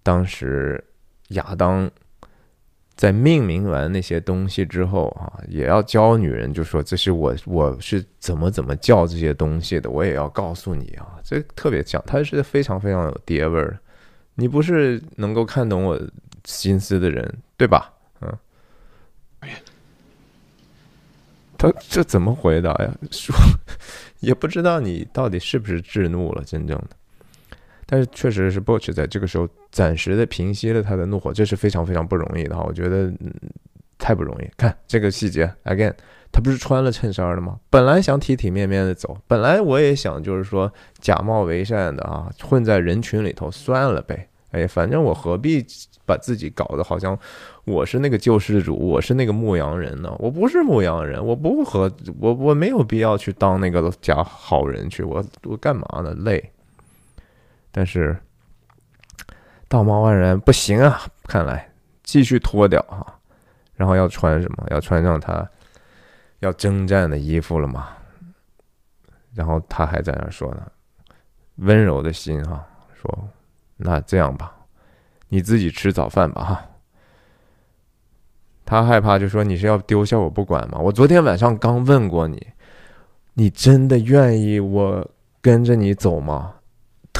[0.03, 0.83] 当时
[1.29, 1.89] 亚当。
[2.95, 13.77] 在命名完那些东西之后啊，也要教女人，就说这是我我是怎么怎么叫这些东西的，我也要告诉你啊，这特别像，他是非常非常有爹味儿。
[14.35, 15.99] 你不是能够看懂我
[16.45, 17.93] 心思的人，对吧？
[18.21, 18.37] 嗯。
[21.57, 22.93] 他这怎么回答呀？
[23.11, 23.33] 说
[24.19, 26.89] 也不知道你到底是不是制怒了，真正的。
[27.85, 33.33] 但是确实是 b o c h 在这个时候暂时的平息了他的怒火，这是非常非常不容易的哈，我觉得嗯
[33.97, 34.49] 太不容易。
[34.57, 35.93] 看这个细节，again，
[36.31, 37.57] 他不是穿了衬衫了吗？
[37.69, 44.27] 本来想体体面面的走，本来我也想就是说假冒为善的啊，混在人群里头算了呗。
[44.51, 45.65] 哎，反正我何必
[46.05, 47.17] 把自己搞得好像
[47.65, 50.15] 我是那个救世主，我是那个牧羊人呢？
[50.17, 56.13] 我不是牧羊人，我不和我我没有必要去当那个假好人去，我我干嘛呢？
[56.19, 56.51] 累。
[57.77, 58.17] 但是，
[59.67, 61.01] 道貌岸然不行啊！
[61.23, 61.69] 看来
[62.03, 63.03] 继续脱掉啊，
[63.73, 64.65] 然后要穿什么？
[64.69, 65.45] 要穿上他
[66.39, 67.89] 要征战的衣服了吗？
[69.33, 70.65] 然后他还在那说呢，
[71.55, 73.29] 温柔的心哈，说
[73.75, 74.55] 那这样吧，
[75.27, 76.65] 你自己吃早饭吧哈。
[78.63, 80.79] 他害怕就说你是要丢下我不管吗？
[80.79, 82.47] 我昨天晚上刚问过你，
[83.33, 85.11] 你真的愿意我
[85.41, 86.53] 跟着你走吗？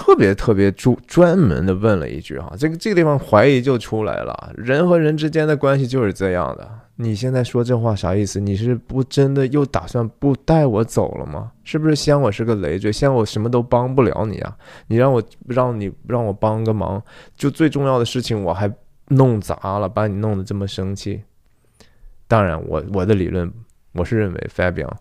[0.05, 6.69] 特别特别专专门的问了一句哈，这个这个地方怀疑就出来了，人和人之间的关系就是这样的。
[6.97, 8.39] 你现在说这话啥意思？
[8.39, 11.51] 你是不真的又打算不带我走了吗？
[11.63, 14.55] 是不是嫌我是个累赘，嫌我什么都帮不了你啊？
[14.85, 17.01] 你让我让你让我帮个忙，
[17.35, 18.71] 就最重要的事情我还
[19.07, 21.23] 弄砸了，把你弄得这么生气。
[22.27, 23.51] 当然，我我的理论
[23.93, 24.91] 我是认为 Fabian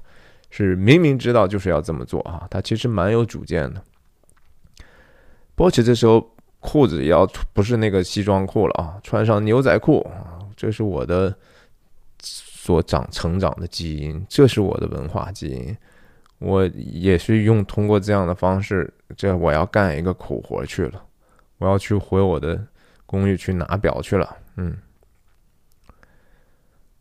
[0.48, 3.82] 是明明知道就是要这么做哈，他其实蛮有主见的。
[5.54, 11.34] 波奇这时候裤子要不是那个西装裤了啊，穿上牛仔裤啊，这是我的
[12.20, 15.76] 所长成长的基因，这是我的文化基因。
[16.38, 21.02] 我也是用通过这样的方式，这我要干一个苦活去了，
[21.58, 22.66] 我要去回我的
[23.06, 24.36] 公寓去拿表去了。
[24.56, 24.76] 嗯，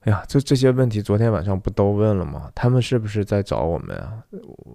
[0.02, 2.52] 哎呀，这这些问题昨天晚上不都问了吗？
[2.54, 4.24] 他们是不是在找我们啊？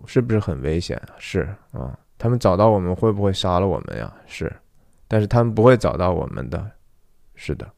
[0.07, 1.15] 是不是很危险啊？
[1.19, 1.97] 是啊。
[2.19, 4.13] 他们找到我们会不会杀了我们呀？
[4.27, 4.53] 是，
[5.07, 6.71] 但是他们不会找到我们的，
[7.35, 7.71] 是的。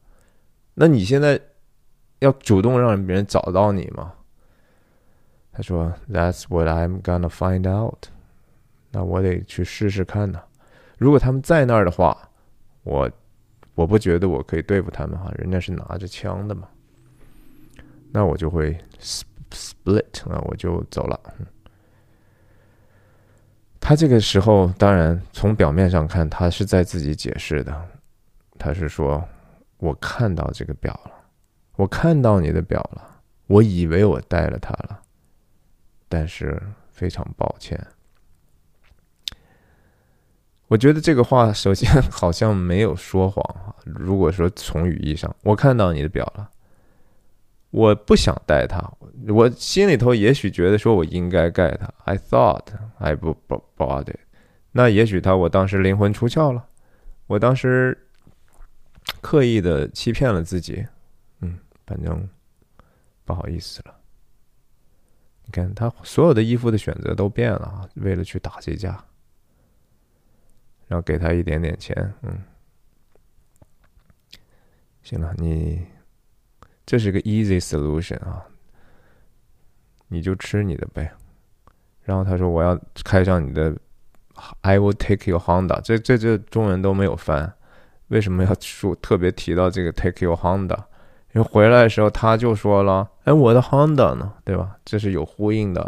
[0.73, 1.39] 那你现在
[2.19, 4.13] 要主动让别人找到你吗？
[5.53, 8.07] 他说：“That's what I'm gonna find out。”
[8.89, 10.41] 那我得去试试看呢。
[10.97, 12.17] 如果他们在那儿的话，
[12.83, 13.09] 我
[13.75, 16.67] 我不觉得我可以对付他们哈，人家是拿着枪的嘛。
[18.11, 21.19] 那我就会 split 啊，我就走了。
[23.81, 27.89] 他这个时候，当然从表面上看，他是在自己解释的。
[28.57, 29.21] 他是说
[29.77, 31.11] ：“我看到这个表了，
[31.75, 35.01] 我看到你的表了，我以为我带了它了，
[36.07, 37.85] 但是非常抱歉。”
[40.67, 43.75] 我觉得这个话首先好像没有说谎啊。
[43.83, 46.49] 如果说从语义上，我看到你的表了。
[47.71, 48.79] 我不想带他，
[49.27, 51.91] 我心里头也许觉得说我应该盖他。
[52.05, 52.67] I thought
[52.97, 54.19] I 不不 bought it。
[54.71, 56.67] 那也许他我当时灵魂出窍了，
[57.27, 58.07] 我当时
[59.21, 60.85] 刻意的欺骗了自己。
[61.41, 62.29] 嗯，反正
[63.25, 63.95] 不好意思了。
[65.45, 69.03] 你看他所有的衣服的选择都变了，为了去打这架。
[70.87, 72.37] 然后给他一点点钱，嗯，
[75.03, 75.85] 行了，你
[76.91, 78.43] 这是个 easy solution 啊，
[80.09, 81.09] 你就吃你的呗。
[82.01, 83.73] 然后他说我要开上你的
[84.59, 87.53] ，I will take your Honda，这这这中文都没有翻，
[88.09, 90.77] 为什么要说特别提到这个 take your Honda？
[91.31, 94.75] 因为回来的时候他就说了，哎，我的 Honda 呢，对吧？
[94.83, 95.81] 这是有呼应的。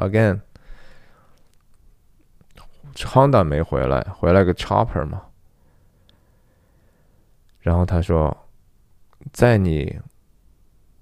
[2.93, 5.23] Again，Honda 没回来，回来个 Chopper 嘛。
[7.59, 8.47] 然后他说，
[9.33, 9.99] 在你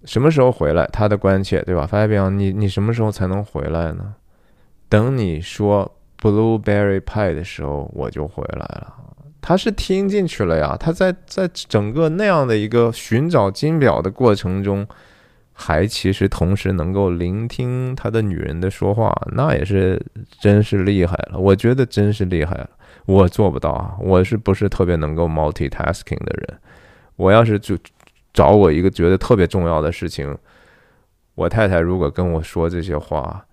[0.06, 0.86] 什么时候回来？
[0.88, 4.15] 他的关切，对吧？Fabian，你你什么时候才能回来呢？
[4.90, 8.94] 等你说 Blueberry Pie 的时候，我就回来了。
[9.41, 14.88] 他是听进去了呀，他在在整个那样的一个寻找金表的过程中，
[15.53, 19.99] 还其实同时能够聆听他的女人的说话，那也是
[20.40, 21.40] 真是厉害了。
[21.40, 22.69] 我觉得真是厉害了，
[23.06, 26.60] 我做不到啊，我是不是特别能够 multitasking 的人？
[27.15, 27.76] 我要是就
[28.33, 30.37] 找我一个觉得特别重要的事情，
[31.35, 33.45] 我太太如果跟我说这些话。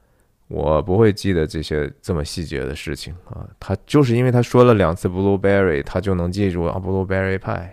[0.50, 7.68] 我不会记得这些这么细节的事情啊，他就是因为他说了两次 blueberry，他就能记住啊 blueberry pie，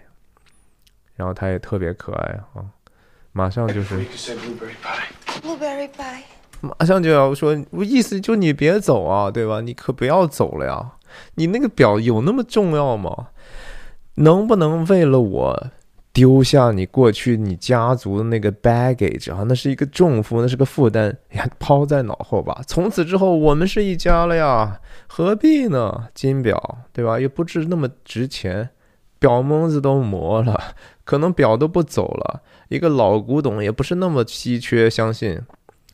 [1.15, 2.65] 然后他也特别可爱啊，
[3.31, 4.05] 马上就是
[5.41, 6.23] Blueberry pie。
[6.59, 9.61] 马上就要说，我意思就你别走啊，对吧？
[9.61, 10.95] 你可不要走了呀，
[11.35, 13.29] 你那个表有那么重要吗？
[14.15, 15.67] 能不能为了我？
[16.15, 22.61] 丢下你过去你家族的那个 baggage 啊，那是一个重负，那是个负担呀，抛在脑后吧。
[22.65, 26.07] 从此之后，我们是一家了呀，何必呢？
[26.13, 27.19] 金表对吧？
[27.19, 28.69] 又不值那么值钱，
[29.19, 30.57] 表蒙子都磨了，
[31.03, 32.41] 可能表都不走了。
[32.69, 35.41] 一个老古董也不是那么稀缺，相信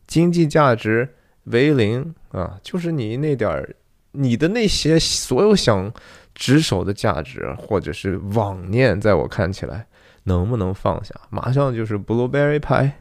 [0.06, 1.16] 经济价值
[1.46, 3.76] 为零啊，就是你那点儿，
[4.12, 5.92] 你的那些所有想
[6.36, 9.88] 执手的价值或者是妄念，在我看起来。
[10.24, 11.16] 能不能放下？
[11.30, 12.92] 马上就是 blueberry pie，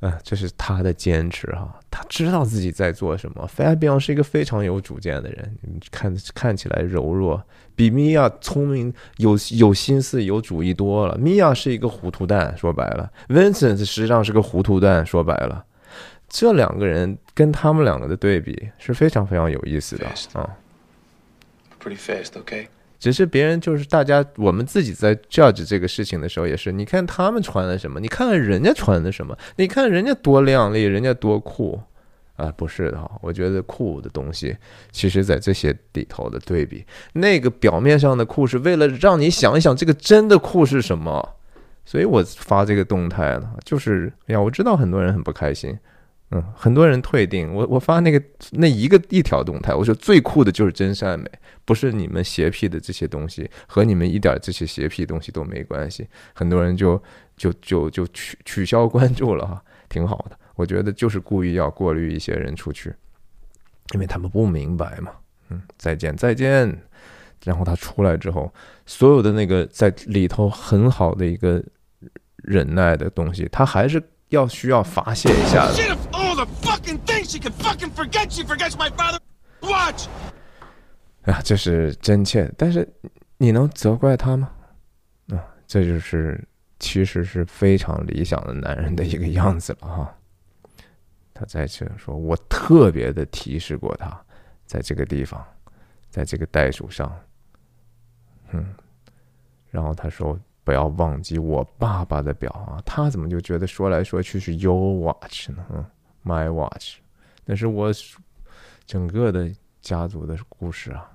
[0.00, 1.78] 啊，这是他的坚持哈。
[1.90, 3.48] 他知道自己在做什么。
[3.54, 5.58] Fabian 是一个非常有主见的人，
[5.90, 7.42] 看看起来柔弱，
[7.74, 11.18] 比米娅聪明、有有心思、有主意多了。
[11.18, 15.64] 米娅是一个糊涂蛋，说白了，Vincent 实际上是个糊涂蛋，说白了。
[16.28, 20.56] 这两个人跟他们两个的对比是非常非常有意思的啊。
[21.82, 22.66] Pretty fast, okay?
[22.98, 31.80] 只是别人就是大家，我们自己在 judge 这个事情的时候，也是你看他们穿的什么，你看看人家穿的什么，你看人家多靓丽，人家多酷
[32.36, 32.52] 啊！
[32.56, 34.56] 不是的哈，我觉得酷的东西，
[34.90, 41.36] 其实在这些里头的对比，那个表面上的酷是为了让你想一想这个真的酷是什么，
[41.84, 45.78] 所以我发这个动态了，就是哎呀，我知道很多人很不开心。
[46.30, 47.54] 嗯，很多人退订。
[47.54, 48.22] 我我发那个
[48.52, 51.30] 那一个一条动态，我说最酷的就是真善美，
[51.64, 56.06] 不是你们邪僻的这些东西，和你们一点这些邪僻东西都没关系。
[56.34, 57.02] 很多人就
[57.36, 60.38] 就就就取取消关注了哈，挺好的。
[60.54, 62.92] 我觉得就是故意要过滤一些人出去，
[63.94, 65.12] 因为他们不明白嘛。
[65.48, 66.78] 嗯，再见再见。
[67.44, 68.52] 然后他出来之后，
[68.84, 71.62] 所有的那个在里头很好的一个
[72.36, 75.74] 忍耐的东西，他还是要需要发泄一下的。
[81.24, 82.88] 啊，这是真切，但是
[83.36, 84.50] 你能责怪他吗？
[85.30, 86.42] 啊，这就是
[86.78, 90.14] 其实是非常理想的男人的一个样子了哈。
[91.34, 94.18] 他再次说，我特别的提示过他，
[94.64, 95.46] 在这个地方，
[96.08, 97.14] 在这个袋鼠上，
[98.50, 98.74] 嗯，
[99.70, 100.38] 然后他说
[100.68, 105.64] 不要忘记我爸爸的表啊，他怎么就觉得说来说去是 Your Watch 呢？
[105.72, 105.82] 嗯。
[106.26, 106.96] My watch，
[107.46, 107.90] 那是我
[108.84, 109.50] 整个的
[109.80, 111.10] 家族的故事啊。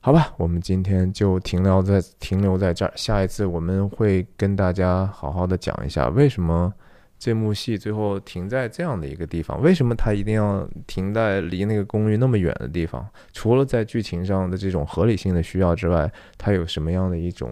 [0.00, 2.92] 好吧，我们今天就停留在停留在这儿。
[2.96, 6.70] 下一次我们会跟大家好好的讲一下，为什么
[7.18, 9.62] 这幕戏最后停在这样的一个地方？
[9.62, 13.08] 为什么他一定要停在离那个公寓那么远的地方？
[13.32, 17.50] 除了在剧情上的这种合理性的需要之外，它有什么样的一种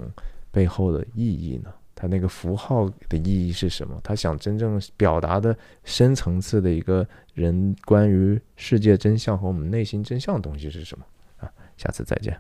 [0.57, 1.71] 背后的意义呢？
[1.95, 4.01] 它那个符号的意义是什么？
[4.03, 5.55] 他想真正表达的
[5.85, 11.05] 深层次的一个人关于世界真相和我们内心真相的东西是什么？
[11.37, 12.35] 啊，下次再见。